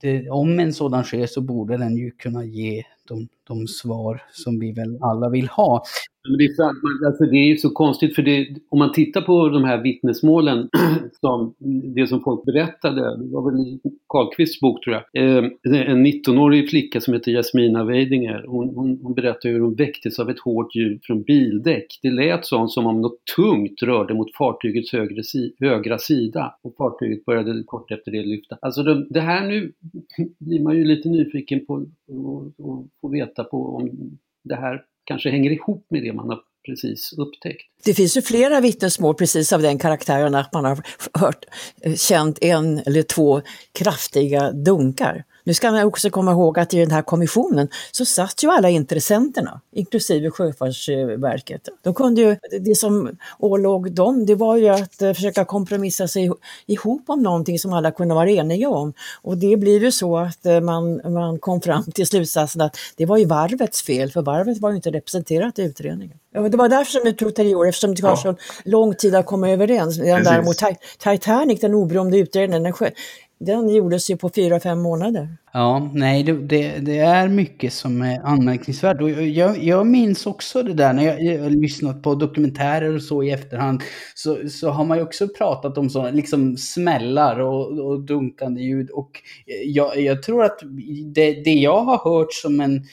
[0.00, 4.60] det, om en sådan sker så borde den ju kunna ge de, de svar som
[4.60, 5.84] vi väl alla vill ha.
[6.28, 9.48] Men det, är sant, alltså det är så konstigt för det, om man tittar på
[9.48, 10.68] de här vittnesmålen,
[11.20, 11.54] som,
[11.94, 15.44] det som folk berättade, det var väl i Karlqvists bok tror jag, eh,
[15.90, 20.30] en 19-årig flicka som heter Jasmina Weidinger, hon, hon, hon berättar hur hon väcktes av
[20.30, 21.86] ett hårt ljud från bildäck.
[22.02, 25.22] Det lät sånt som om något tungt rörde mot fartygets högre,
[25.60, 28.58] högra sida och fartyget började kort efter det lyfta.
[28.60, 29.72] Alltså det, det här nu
[30.38, 32.52] blir man ju lite nyfiken på och
[33.00, 37.62] få veta på om det här kanske hänger ihop med det man har precis upptäckt.
[37.84, 40.78] Det finns ju flera vittnesmål precis av den karaktären att man har
[41.18, 41.44] hört,
[41.82, 45.24] eh, känt en eller två kraftiga dunkar.
[45.44, 48.70] Nu ska man också komma ihåg att i den här kommissionen så satt ju alla
[48.70, 51.68] intressenterna, inklusive Sjöfartsverket.
[51.82, 56.30] De kunde ju, det som ålåg dem, det var ju att eh, försöka kompromissa sig
[56.66, 58.92] ihop om någonting som alla kunde vara eniga om.
[59.22, 63.06] Och det blir ju så att eh, man, man kom fram till slutsatsen att det
[63.06, 66.18] var ju varvets fel, för varvet var ju inte representerat i utredningen.
[66.34, 68.16] Det var därför som det tog tre år, eftersom det tar ja.
[68.16, 69.98] så lång tid att komma överens.
[69.98, 70.56] Däremot
[70.98, 72.72] Titanic, den oberoende utredningen, den,
[73.44, 75.36] den gjordes ju på fyra, fem månader.
[75.52, 79.00] Ja, nej, det, det, det, är mycket som är anmärkningsvärt.
[79.00, 83.22] Och jag, jag minns också det där när jag, jag lyssnat på dokumentärer och så
[83.22, 83.82] i efterhand.
[84.14, 88.90] Så, så har man ju också pratat om sådana liksom smällar och, och dunkande ljud.
[88.90, 89.10] Och
[89.64, 90.58] jag, jag tror att
[91.14, 92.84] det, det jag har hört som en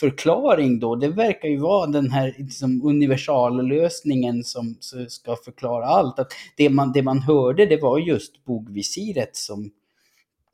[0.00, 4.76] förklaring då, det verkar ju vara den här liksom, universallösningen som
[5.08, 6.18] ska förklara allt.
[6.18, 9.70] Att det, man, det man hörde det var just bogvisiret som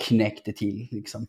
[0.00, 0.88] knäckte till.
[0.90, 1.26] Liksom.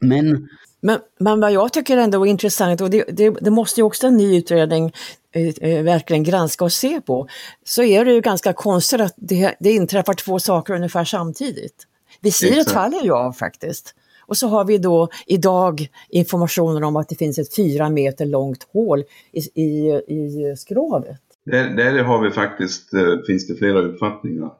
[0.00, 0.48] Men,
[0.80, 4.06] men, men vad jag tycker ändå är intressant, och det, det, det måste ju också
[4.06, 4.92] en ny utredning
[5.32, 7.28] eh, eh, verkligen granska och se på,
[7.64, 11.86] så är det ju ganska konstigt att det, det inträffar två saker ungefär samtidigt.
[12.20, 13.94] Visiret faller ju av faktiskt.
[14.26, 18.66] Och så har vi då idag informationen om att det finns ett fyra meter långt
[18.72, 21.20] hål i, i, i skrovet.
[21.44, 24.50] Där, där har vi faktiskt, eh, finns det flera uppfattningar.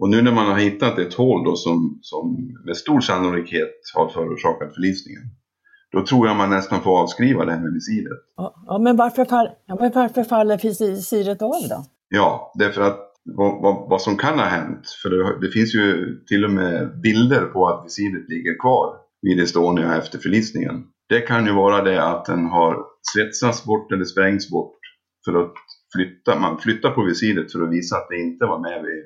[0.00, 4.08] Och nu när man har hittat ett hål då som, som med stor sannolikhet har
[4.08, 5.22] förorsakat förlisningen.
[5.92, 8.18] Då tror jag man nästan får avskriva det här med visiret.
[8.36, 11.84] Ja, men varför, fall, ja, varför faller visiret av då?
[12.08, 14.88] Ja, därför att vad, vad, vad, som kan ha hänt.
[15.02, 19.40] För det, det, finns ju till och med bilder på att visiret ligger kvar vid
[19.40, 20.84] Estonia efter förlisningen.
[21.08, 22.76] Det kan ju vara det att den har
[23.12, 24.78] svetsats bort eller sprängts bort
[25.24, 25.54] för att
[25.94, 29.04] flytta, man flyttar på visiret för att visa att det inte var med vid,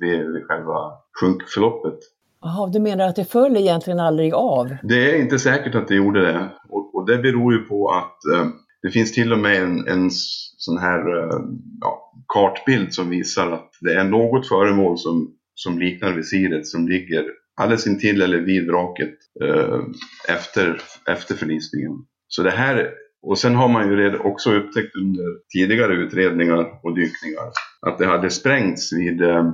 [0.00, 1.98] vid, vid själva sjunkförloppet.
[2.42, 4.76] Jaha, du menar att det föll egentligen aldrig av?
[4.82, 6.50] Det är inte säkert att det gjorde det.
[6.68, 8.48] Och, och det beror ju på att eh,
[8.82, 10.10] det finns till och med en, en
[10.56, 11.40] sån här eh,
[11.80, 17.24] ja, kartbild som visar att det är något föremål som, som liknar visiret som ligger
[17.56, 19.80] alldeles intill eller vid vraket eh,
[20.28, 21.92] efter, efter förlisningen.
[22.28, 22.90] Så det här,
[23.26, 27.46] och sen har man ju också upptäckt under tidigare utredningar och dykningar
[27.86, 29.50] att det hade sprängts vid, eh,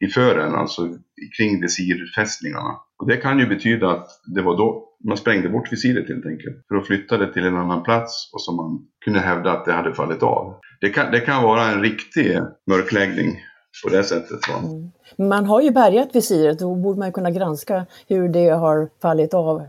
[0.00, 0.88] i fören, alltså
[1.36, 2.76] kring visirfästningarna.
[2.98, 6.56] Och det kan ju betyda att det var då man sprängde bort visiret helt enkelt.
[6.68, 9.72] För att flytta det till en annan plats och så man kunde hävda att det
[9.72, 10.54] hade fallit av.
[10.80, 13.36] Det kan, det kan vara en riktig mörkläggning
[13.84, 14.40] på det sättet.
[14.62, 14.90] Mm.
[15.28, 19.66] Man har ju bärgat visiret, då borde man kunna granska hur det har fallit av.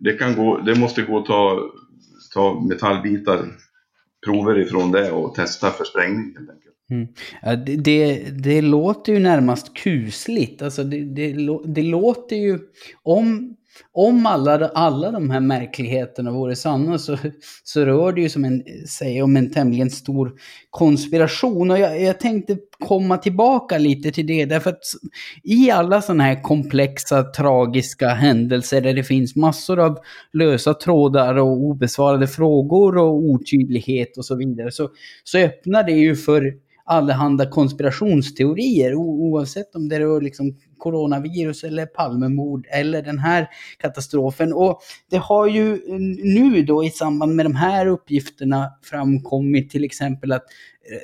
[0.00, 1.60] Det, kan gå, det måste gå att ta,
[2.30, 3.46] ta metallbitar,
[4.26, 6.74] prover ifrån det och testa för sprängning helt enkelt.
[6.90, 7.08] Mm.
[7.42, 10.62] Ja, det, det, det, låter ju närmast kusligt.
[10.62, 12.58] Alltså det, det, det låter ju...
[13.02, 13.56] Om
[13.92, 17.16] om alla, alla de här märkligheterna vore sanna så,
[17.64, 20.32] så rör det ju som en, sig om en tämligen stor
[20.70, 21.70] konspiration.
[21.70, 24.82] Och jag, jag tänkte komma tillbaka lite till det, därför att
[25.42, 29.98] i alla sådana här komplexa, tragiska händelser där det finns massor av
[30.32, 34.88] lösa trådar och obesvarade frågor och otydlighet och så vidare, så,
[35.24, 36.52] så öppnar det ju för
[36.84, 44.52] allehanda konspirationsteorier oavsett om det rör liksom coronavirus eller Palmemord eller den här katastrofen.
[44.52, 45.78] Och det har ju
[46.22, 50.44] nu då i samband med de här uppgifterna framkommit till exempel att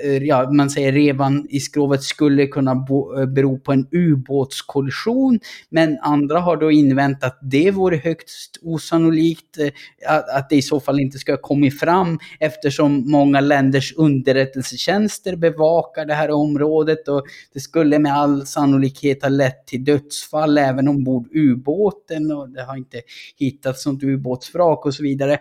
[0.03, 5.41] Eh, ja, man säger revan i skrovet skulle kunna bo, eh, bero på en ubåtskollision.
[5.69, 9.69] Men andra har då invänt att det vore högst osannolikt eh,
[10.09, 15.37] att, att det i så fall inte ska ha kommit fram eftersom många länders underrättelsetjänster
[15.37, 20.89] bevakar det här området och det skulle med all sannolikhet ha lett till dödsfall även
[20.89, 23.01] ombord ubåten och det har inte
[23.37, 25.39] hittats något ubåtsvrak och så vidare.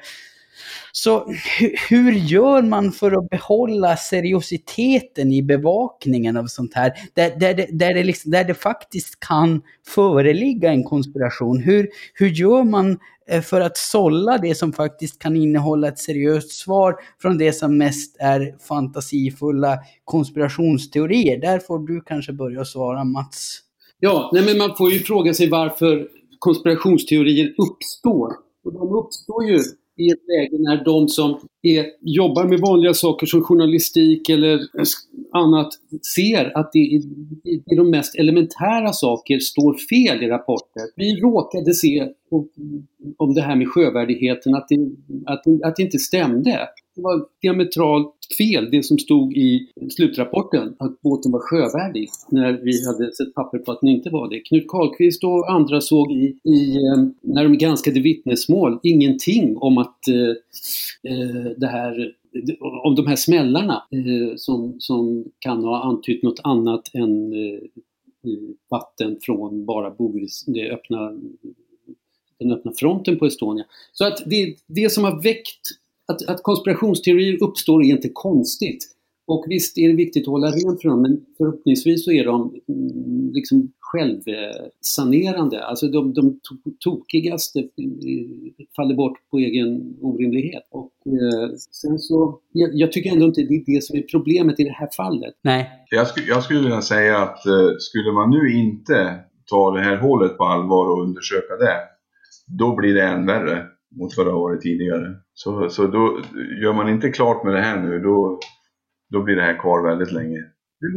[0.91, 1.33] Så
[1.89, 6.93] hur gör man för att behålla seriositeten i bevakningen av sånt här?
[7.13, 11.59] Där, där, det, där, det, liksom, där det faktiskt kan föreligga en konspiration.
[11.59, 16.51] Hur, hur gör man eh, för att sålla det som faktiskt kan innehålla ett seriöst
[16.51, 21.41] svar från det som mest är fantasifulla konspirationsteorier?
[21.41, 23.59] Där får du kanske börja svara Mats.
[23.99, 26.07] Ja, nej men man får ju fråga sig varför
[26.39, 28.33] konspirationsteorier uppstår.
[28.65, 29.59] Och de uppstår ju
[29.97, 34.59] i ett läge när de som är, jobbar med vanliga saker som journalistik eller
[35.33, 35.69] annat
[36.15, 36.95] ser att det i,
[37.65, 40.83] i de mest elementära saker står fel i rapporter.
[40.95, 42.07] Vi råkade se
[43.17, 44.77] om det här med sjövärdigheten, att det,
[45.25, 46.67] att, att det inte stämde.
[46.95, 52.85] Det var diametralt fel det som stod i slutrapporten, att båten var sjövärdig, när vi
[52.85, 54.39] hade sett papper på att den inte var det.
[54.39, 60.07] Knut Karlqvist och andra såg i, i eh, när de granskade vittnesmål, ingenting om att
[60.07, 62.13] eh, eh, det här
[62.83, 67.53] om de här smällarna eh, som, som kan ha antytt något annat än eh,
[68.25, 71.13] eh vatten från bara Bogris, det öppna,
[72.39, 73.65] den öppna fronten på Estonia.
[73.93, 75.69] Så att det, det som har väckt
[76.13, 78.89] att, att konspirationsteorier uppstår är inte konstigt.
[79.27, 82.55] Och visst är det viktigt att hålla rent för dem, men förhoppningsvis så är de
[82.69, 85.65] mm, liksom självsanerande.
[85.65, 86.39] Alltså de, de
[86.79, 87.63] tokigaste
[88.75, 90.63] faller bort på egen orimlighet.
[90.71, 94.59] Och eh, sen så, jag, jag, tycker ändå inte det är det som är problemet
[94.59, 95.33] i det här fallet.
[95.41, 95.69] Nej.
[95.89, 99.97] Jag, skulle, jag skulle vilja säga att eh, skulle man nu inte ta det här
[99.97, 101.77] hålet på allvar och undersöka det,
[102.47, 103.65] då blir det än värre
[103.97, 105.15] mot vad det har varit tidigare.
[105.33, 106.19] Så, så då
[106.61, 108.39] gör man inte klart med det här nu, då,
[109.11, 110.39] då blir det här kvar väldigt länge.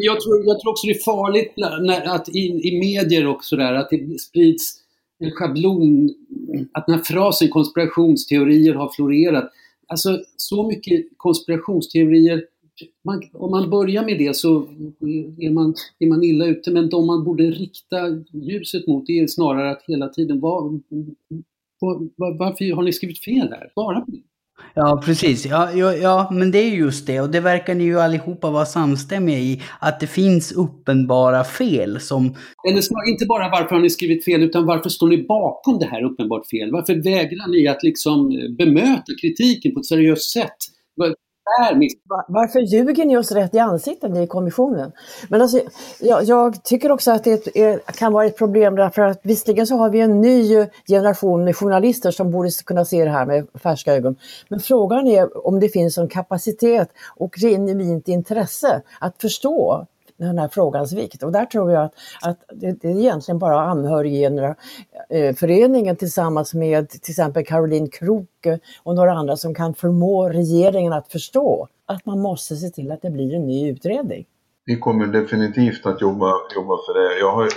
[0.00, 3.74] Jag tror, jag tror också det är farligt när, att i, i medier och sådär,
[3.74, 4.74] att det sprids
[5.18, 6.10] en schablon,
[6.72, 9.52] att den här frasen konspirationsteorier har florerat.
[9.88, 12.44] Alltså så mycket konspirationsteorier,
[13.04, 14.62] man, om man börjar med det så
[15.38, 16.70] är man, är man illa ute.
[16.70, 17.96] Men de man borde rikta
[18.32, 20.82] ljuset mot är snarare att hela tiden, vad,
[22.16, 23.70] varför har ni skrivit fel här?
[23.74, 24.22] Svara på det.
[24.74, 25.46] Ja, precis.
[25.46, 27.20] Ja, ja, ja, men det är just det.
[27.20, 29.62] Och det verkar ni ju allihopa vara samstämmiga i.
[29.80, 32.34] Att det finns uppenbara fel som...
[32.68, 35.86] Eller snarare, inte bara varför har ni skrivit fel, utan varför står ni bakom det
[35.86, 36.72] här uppenbart fel?
[36.72, 40.56] Varför vägrar ni att liksom bemöta kritiken på ett seriöst sätt?
[42.28, 44.92] Varför ljuger ni oss rätt i ansiktet, i kommissionen?
[45.28, 45.60] Men alltså,
[46.00, 49.76] jag, jag tycker också att det är, kan vara ett problem därför att visserligen så
[49.76, 53.94] har vi en ny generation med journalister som borde kunna se det här med färska
[53.94, 54.16] ögon.
[54.48, 60.48] Men frågan är om det finns en kapacitet och genuint intresse att förstå den här
[60.48, 61.22] frågans vikt.
[61.22, 66.88] Och där tror jag att, att det, det är egentligen bara anhörigföreningen eh, tillsammans med
[66.88, 72.06] till exempel Caroline Kroke eh, och några andra som kan förmå regeringen att förstå att
[72.06, 74.26] man måste se till att det blir en ny utredning.
[74.64, 77.18] Vi kommer definitivt att jobba, jobba för det.
[77.18, 77.48] Jag har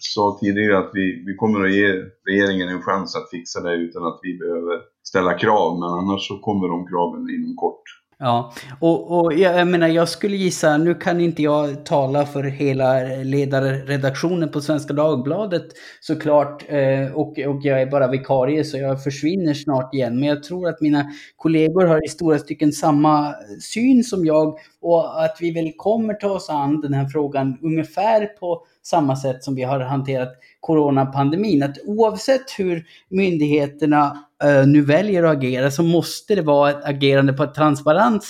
[0.00, 1.88] sa tidigare att vi, vi kommer att ge
[2.30, 6.38] regeringen en chans att fixa det utan att vi behöver ställa krav, men annars så
[6.38, 7.82] kommer de kraven inom kort.
[8.22, 12.42] Ja, och, och jag, jag, menar jag skulle gissa, nu kan inte jag tala för
[12.42, 15.66] hela ledarredaktionen på Svenska Dagbladet
[16.00, 20.20] såklart eh, och, och jag är bara vikarie så jag försvinner snart igen.
[20.20, 21.06] Men jag tror att mina
[21.36, 26.30] kollegor har i stora stycken samma syn som jag och att vi väl kommer ta
[26.30, 31.62] oss an den här frågan ungefär på samma sätt som vi har hanterat coronapandemin.
[31.62, 37.32] Att oavsett hur myndigheterna uh, nu väljer att agera så måste det vara ett agerande
[37.32, 38.24] på ett transparent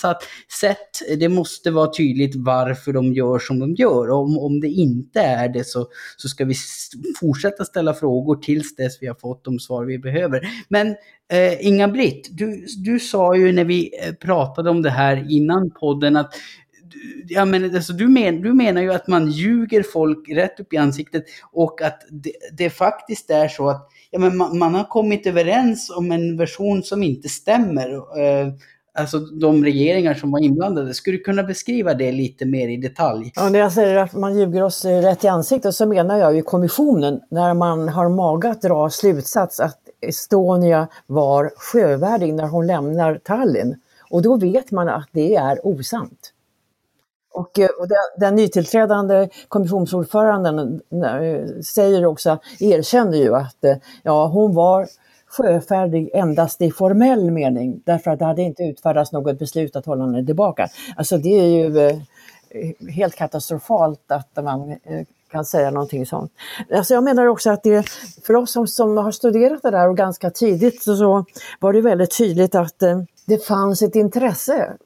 [0.61, 1.19] sätt.
[1.19, 4.11] Det måste vara tydligt varför de gör som de gör.
[4.11, 5.87] Och om, om det inte är det så,
[6.17, 6.55] så ska vi
[7.21, 10.41] fortsätta ställa frågor tills dess vi har fått de svar vi behöver.
[10.69, 15.71] Men uh, Inga-Britt, du, du sa ju när vi eh, pratade om det här innan
[15.71, 16.35] podden att
[17.29, 20.77] ja, men, alltså, du, men, du menar ju att man ljuger folk rätt upp i
[20.77, 25.27] ansiktet och att det, det faktiskt är så att ja, men man, man, har kommit
[25.27, 27.95] överens om en version som inte stämmer.
[27.95, 28.49] Eh,
[28.95, 30.95] alltså de regeringar som var inblandade.
[30.95, 33.33] Skulle du kunna beskriva det lite mer i detalj?
[33.35, 36.37] Ja, när jag säger att man ljuger oss eh, rätt i ansiktet så menar jag
[36.37, 42.67] ju kommissionen när man har mage att dra slutsats att Estonia var sjövärdig när hon
[42.67, 43.77] lämnar Tallinn.
[44.11, 46.30] Och då vet man att det är osant.
[47.33, 54.27] Och, eh, och den, den nytillträdande kommissionsordföranden eh, säger också, erkänner ju att eh, ja,
[54.27, 54.87] hon var
[55.27, 60.05] sjöfärdig endast i formell mening därför att det hade inte utfärdats något beslut att hålla
[60.05, 60.69] henne tillbaka.
[60.97, 62.01] Alltså det är ju
[62.91, 64.77] helt katastrofalt att man
[65.31, 66.33] kan säga någonting sånt.
[66.75, 67.89] Alltså jag menar också att det,
[68.27, 71.25] för oss som, som har studerat det där och ganska tidigt så, så
[71.61, 72.83] var det väldigt tydligt att
[73.27, 74.77] det fanns ett intresse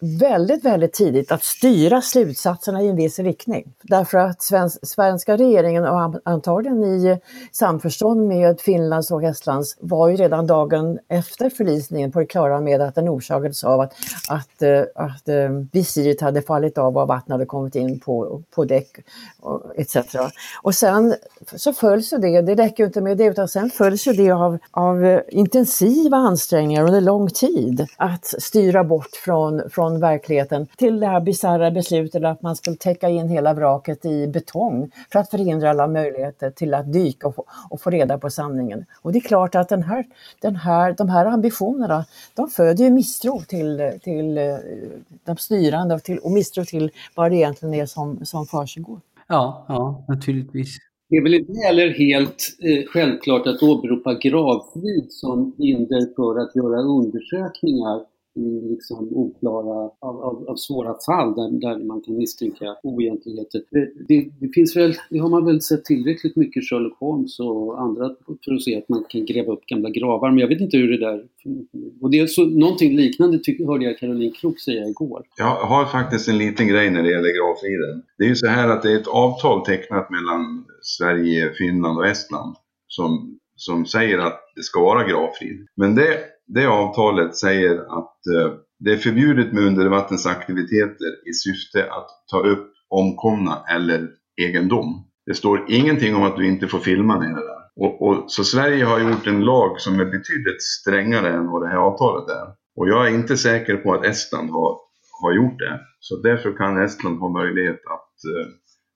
[0.00, 3.74] väldigt, väldigt tidigt att styra slutsatserna i en viss riktning.
[3.82, 7.20] Därför att svensk, svenska regeringen och antagligen i
[7.52, 12.80] samförstånd med Finlands och Estlands var ju redan dagen efter förlisningen på det klara med
[12.80, 13.94] att den orsakades av att,
[14.28, 18.64] att, eh, att, att visiret hade fallit av och vattnet hade kommit in på, på
[18.64, 18.98] däck
[19.76, 19.96] etc.
[20.62, 21.14] Och sen
[21.56, 24.30] så följs ju det, det räcker ju inte med det, utan sen följs ju det
[24.30, 31.00] av, av eh, intensiva ansträngningar under lång tid att styra bort från, från verkligheten till
[31.00, 35.30] det här bisarra beslutet att man skulle täcka in hela vraket i betong för att
[35.30, 38.84] förhindra alla möjligheter till att dyka och få, och få reda på sanningen.
[39.02, 40.04] Och det är klart att den här,
[40.40, 42.04] den här, de här ambitionerna,
[42.34, 44.56] de föder ju misstro till, till eh,
[45.24, 49.00] de styrande och, till, och misstro till vad det egentligen är som, som försiggår.
[49.28, 50.76] Ja, ja, naturligtvis.
[51.10, 56.56] Det är väl inte heller helt eh, självklart att åberopa gravfrid som hinder för att
[56.56, 58.00] göra undersökningar
[58.38, 63.62] i liksom oklara, av, av, av, svåra fall där, där man kan misstänka oegentligheter.
[63.70, 67.80] Det, det, det, finns väl, det har man väl sett tillräckligt mycket Sherlock Holmes och
[67.80, 68.14] andra
[68.44, 70.30] för att se att man kan gräva upp gamla gravar.
[70.30, 71.24] Men jag vet inte hur det där...
[72.00, 75.22] Och det är så, någonting liknande tyck, hörde jag Caroline Krook säga igår.
[75.36, 78.02] Jag har faktiskt en liten grej när det gäller gravfriden.
[78.18, 82.06] Det är ju så här att det är ett avtal tecknat mellan Sverige, Finland och
[82.06, 82.56] Estland
[82.88, 85.66] som, som säger att det ska vara gravfrid.
[85.76, 92.08] Men det det avtalet säger att eh, det är förbjudet med undervattensaktiviteter i syfte att
[92.30, 94.08] ta upp omkomna eller
[94.42, 95.04] egendom.
[95.26, 97.58] Det står ingenting om att du inte får filma nere där.
[97.76, 101.68] Och, och, så Sverige har gjort en lag som är betydligt strängare än vad det
[101.68, 102.46] här avtalet är.
[102.76, 104.76] Och jag är inte säker på att Estland har,
[105.22, 105.80] har gjort det.
[106.00, 108.46] Så därför kan Estland ha möjlighet att eh,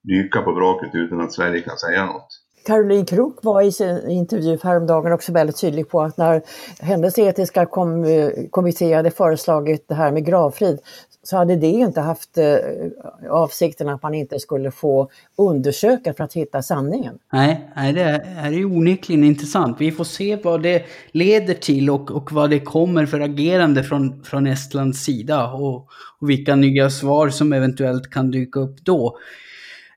[0.02, 2.28] dyka på vraket utan att Sverige kan säga något.
[2.64, 6.42] Caroline Krook var i sin intervju häromdagen också väldigt tydlig på att när
[6.80, 10.78] hennes etiska kom, eh, kommitté hade föreslagit det här med gravfrid
[11.24, 12.56] så hade det inte haft eh,
[13.30, 17.18] avsikten att man inte skulle få undersöka för att hitta sanningen.
[17.32, 19.76] Nej, nej det är, är onekligen intressant.
[19.80, 20.82] Vi får se vad det
[21.12, 25.76] leder till och, och vad det kommer för agerande från, från Estlands sida och,
[26.20, 29.18] och vilka nya svar som eventuellt kan dyka upp då.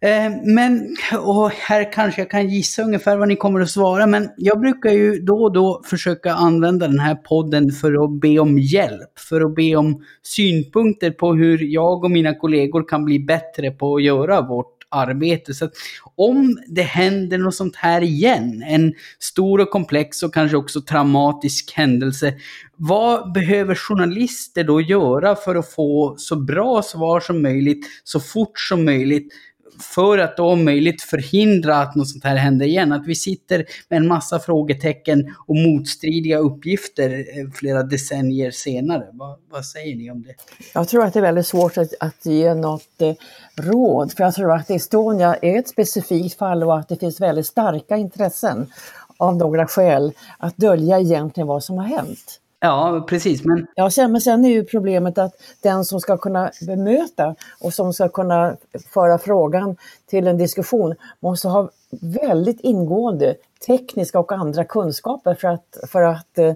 [0.02, 4.30] Eh, men, och här kanske jag kan gissa ungefär vad ni kommer att svara, men
[4.38, 8.60] jag brukar ju då och då försöka använda den här podden för att be om
[8.60, 13.72] hjälp, för att be om synpunkter på hur jag och mina kollegor kan bli bättre
[13.72, 15.54] på att göra vårt arbete.
[15.54, 15.72] Så att
[16.16, 21.74] om det händer något sånt här igen, en stor och komplex och kanske också traumatisk
[21.74, 22.34] händelse,
[22.76, 28.60] vad behöver journalister då göra för att få så bra svar som möjligt, så fort
[28.60, 29.34] som möjligt,
[29.80, 32.92] för att om möjligt förhindra att något sånt här händer igen.
[32.92, 39.06] Att vi sitter med en massa frågetecken och motstridiga uppgifter eh, flera decennier senare.
[39.14, 40.36] Vad, vad säger ni om det?
[40.74, 43.14] Jag tror att det är väldigt svårt att, att ge något eh,
[43.56, 47.48] råd, för jag tror att Estonia är ett specifikt fall och att det finns väldigt
[47.48, 48.72] starka intressen
[49.18, 52.42] av några skäl att dölja egentligen vad som har hänt.
[52.66, 53.46] Ja, precis.
[53.46, 53.68] Men...
[53.76, 57.94] Ja, sen, men sen är ju problemet att den som ska kunna bemöta och som
[57.94, 58.56] ska kunna
[58.94, 61.70] föra frågan till en diskussion måste ha
[62.02, 63.36] väldigt ingående
[63.68, 66.48] tekniska och andra kunskaper för att, för att eh,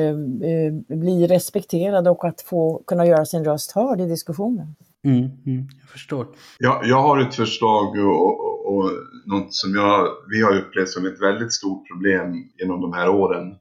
[0.00, 4.74] eh, bli respekterad och att få kunna göra sin röst hörd i diskussionen.
[5.04, 6.26] Mm, mm, jag förstår.
[6.58, 8.90] Ja, jag har ett förslag och, och, och
[9.26, 13.54] något som jag, vi har upplevt som ett väldigt stort problem genom de här åren,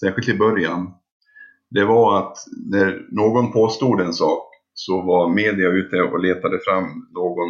[0.00, 0.94] särskilt i början
[1.70, 2.36] det var att
[2.70, 7.48] när någon påstod en sak så var media ute och letade fram någon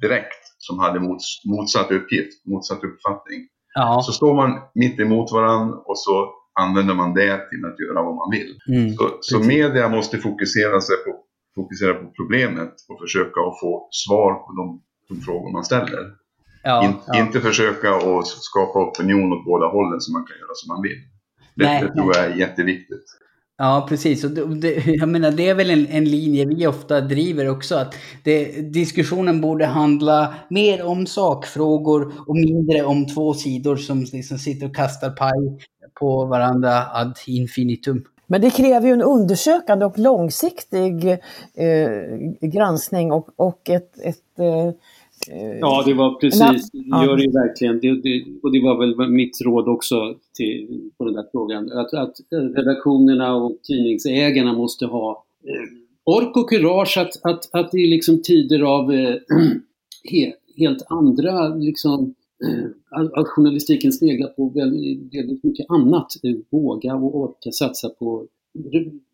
[0.00, 3.40] direkt som hade mots, motsatt uppgift, motsatt uppfattning.
[3.74, 4.02] Ja.
[4.02, 8.14] Så står man mitt emot varandra och så använder man det till att göra vad
[8.14, 8.58] man vill.
[8.68, 11.10] Mm, så, så, media måste fokusera, sig på,
[11.54, 16.02] fokusera på problemet och försöka att få svar på de, de frågor man ställer.
[16.62, 17.20] Ja, In, ja.
[17.20, 21.00] Inte försöka att skapa opinion åt båda hållen så man kan göra som man vill.
[21.54, 23.04] Det, Nej, det tror jag är jätteviktigt.
[23.62, 24.24] Ja, precis.
[24.24, 27.94] Och det, jag menar, det är väl en, en, linje vi ofta driver också, att
[28.24, 34.66] det, diskussionen borde handla mer om sakfrågor och mindre om två sidor som liksom sitter
[34.66, 35.66] och kastar paj
[36.00, 38.04] på varandra ad infinitum.
[38.26, 41.08] Men det kräver ju en undersökande och långsiktig
[41.54, 41.90] eh,
[42.40, 44.70] granskning och, och ett, ett eh,
[45.60, 47.80] Ja, det var precis, det gör det ju verkligen.
[47.80, 51.72] Det, det, och det var väl mitt råd också till, på den där frågan.
[51.72, 57.86] Att, att redaktionerna och tidningsägarna måste ha eh, ork och kurage att, att, att i
[57.86, 59.14] liksom tider av eh,
[60.10, 62.14] he, helt andra liksom,
[62.44, 66.12] eh, att journalistiken sneglar på väldigt, väldigt mycket annat.
[66.50, 68.26] Våga och orka satsa på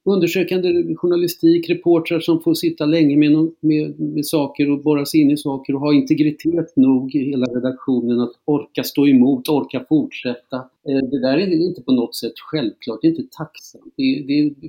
[0.08, 5.30] undersökande journalistik, reportrar som får sitta länge med, med, med saker och borra sig in
[5.30, 10.56] i saker och ha integritet nog i hela redaktionen att orka stå emot, orka fortsätta.
[10.56, 13.94] Eh, det där är inte på något sätt självklart, det är inte tacksamt.
[13.96, 14.24] Det,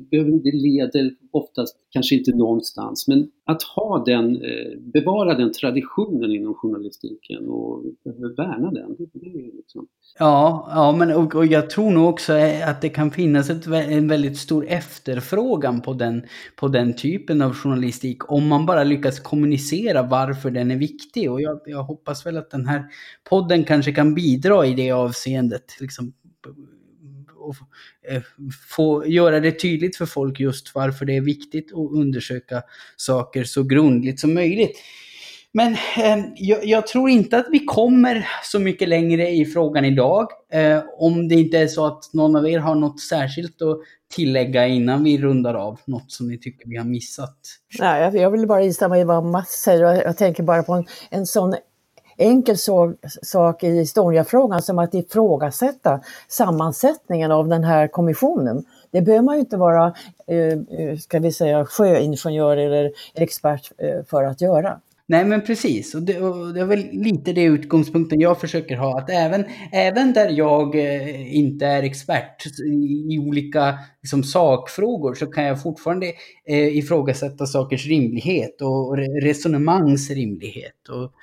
[0.10, 6.32] det, det leder oftast kanske inte någonstans, men att ha den, eh, bevara den traditionen
[6.32, 7.84] inom journalistiken och
[8.38, 9.88] värna den, det, det är liksom
[10.20, 12.34] Ja, ja men och, och, jag tror nog också
[12.66, 15.29] att det kan finnas ett, en väldigt stor efterfrågan
[15.82, 16.26] på den,
[16.56, 21.32] på den typen av journalistik om man bara lyckas kommunicera varför den är viktig.
[21.32, 22.84] Och jag, jag hoppas väl att den här
[23.30, 25.78] podden kanske kan bidra i det avseendet.
[25.80, 26.14] Liksom,
[27.36, 27.56] och
[28.10, 28.24] eh,
[28.68, 32.62] få göra det tydligt för folk just varför det är viktigt att undersöka
[32.98, 34.78] saker så grundligt som möjligt.
[35.54, 40.28] Men eh, jag, jag, tror inte att vi kommer så mycket längre i frågan idag.
[40.52, 43.78] Eh, om det inte är så att någon av er har något särskilt att
[44.16, 45.80] tillägga innan vi rundar av.
[45.86, 47.38] Något som ni tycker vi har missat.
[47.80, 50.04] Nej, jag, jag vill bara instämma i vad Mats säger.
[50.04, 51.56] Jag tänker bara på en, en sån
[52.18, 58.66] enkel så, sak i Estonia-frågan som att ifrågasätta sammansättningen av den här kommissionen.
[58.92, 59.94] Det behöver man ju inte vara,
[60.28, 60.38] eh,
[60.80, 64.80] eh ska vi säga, sjöingenjör eller expert eh, för att göra.
[65.12, 69.00] Nej men precis, och det, och det är väl lite det utgångspunkten jag försöker ha.
[69.00, 75.26] Att även, även där jag eh, inte är expert i, i olika liksom, sakfrågor så
[75.26, 76.06] kan jag fortfarande
[76.48, 81.14] eh, ifrågasätta sakers rimlighet och resonemangs rimlighet och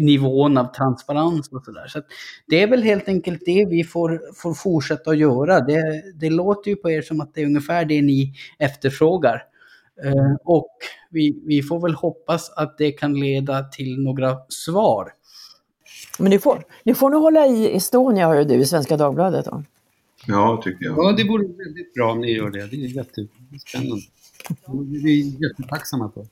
[0.00, 1.86] nivån av transparens och sådär.
[1.86, 2.04] Så, så
[2.46, 5.60] det är väl helt enkelt det vi får, får fortsätta att göra.
[5.60, 9.42] Det, det låter ju på er som att det är ungefär det ni efterfrågar.
[10.04, 10.70] Eh, och
[11.10, 15.12] vi, vi får väl hoppas att det kan leda till några svar.
[16.18, 19.44] Men ni får, ni får nog hålla i Estonia, hör du, i Svenska Dagbladet.
[19.44, 19.62] Då.
[20.26, 20.98] Ja, tycker jag.
[20.98, 22.66] Ja, det vore väldigt bra om ni gör det.
[22.66, 24.02] Det är jättespännande.
[24.86, 26.26] Vi är jättetacksamma för.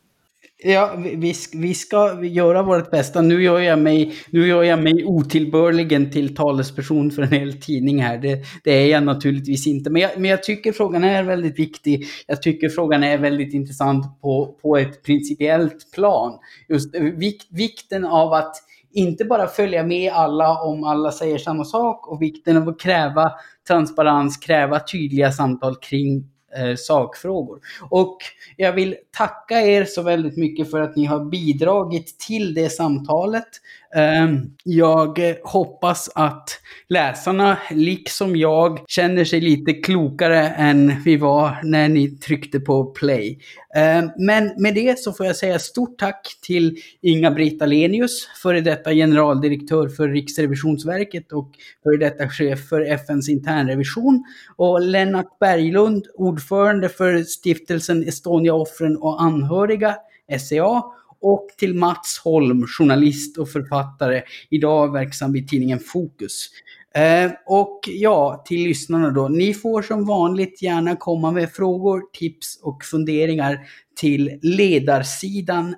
[0.65, 3.23] Ja, vi, vi ska göra vårt bästa.
[3.23, 8.03] Nu gör jag mig, nu gör jag mig otillbörligen till talesperson för en hel tidning
[8.03, 8.19] här.
[8.19, 9.91] Det, det är jag naturligtvis inte.
[9.91, 12.07] Men jag, men jag tycker frågan är väldigt viktig.
[12.27, 16.39] Jag tycker frågan är väldigt intressant på, på ett principiellt plan.
[16.69, 18.57] Just eh, vik, vikten av att
[18.93, 23.33] inte bara följa med alla om alla säger samma sak och vikten av att kräva
[23.69, 27.61] transparens, kräva tydliga samtal kring eh, sakfrågor.
[27.91, 28.19] Och
[28.57, 33.49] jag vill tacka er så väldigt mycket för att ni har bidragit till det samtalet.
[33.95, 36.51] Ehm, jag hoppas att
[36.89, 43.39] läsarna, liksom jag, känner sig lite klokare än vi var när ni tryckte på play.
[43.75, 48.93] Ehm, men med det så får jag säga stort tack till Inga-Britt Alenius, före detta
[48.93, 51.51] generaldirektör för Riksrevisionsverket och
[51.83, 54.25] före detta chef för FNs internrevision.
[54.57, 59.97] Och Lennart Berglund, ordförande för stiftelsen Estonia-offren och anhöriga,
[60.39, 60.83] SCA
[61.23, 66.49] och till Mats Holm, journalist och författare, idag verksam vid tidningen Fokus.
[66.95, 72.61] Eh, och ja, till lyssnarna då, ni får som vanligt gärna komma med frågor, tips
[72.63, 73.59] och funderingar
[74.01, 75.75] till ledarsidan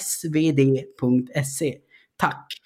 [0.00, 1.74] svd.se.
[2.16, 2.59] Tack!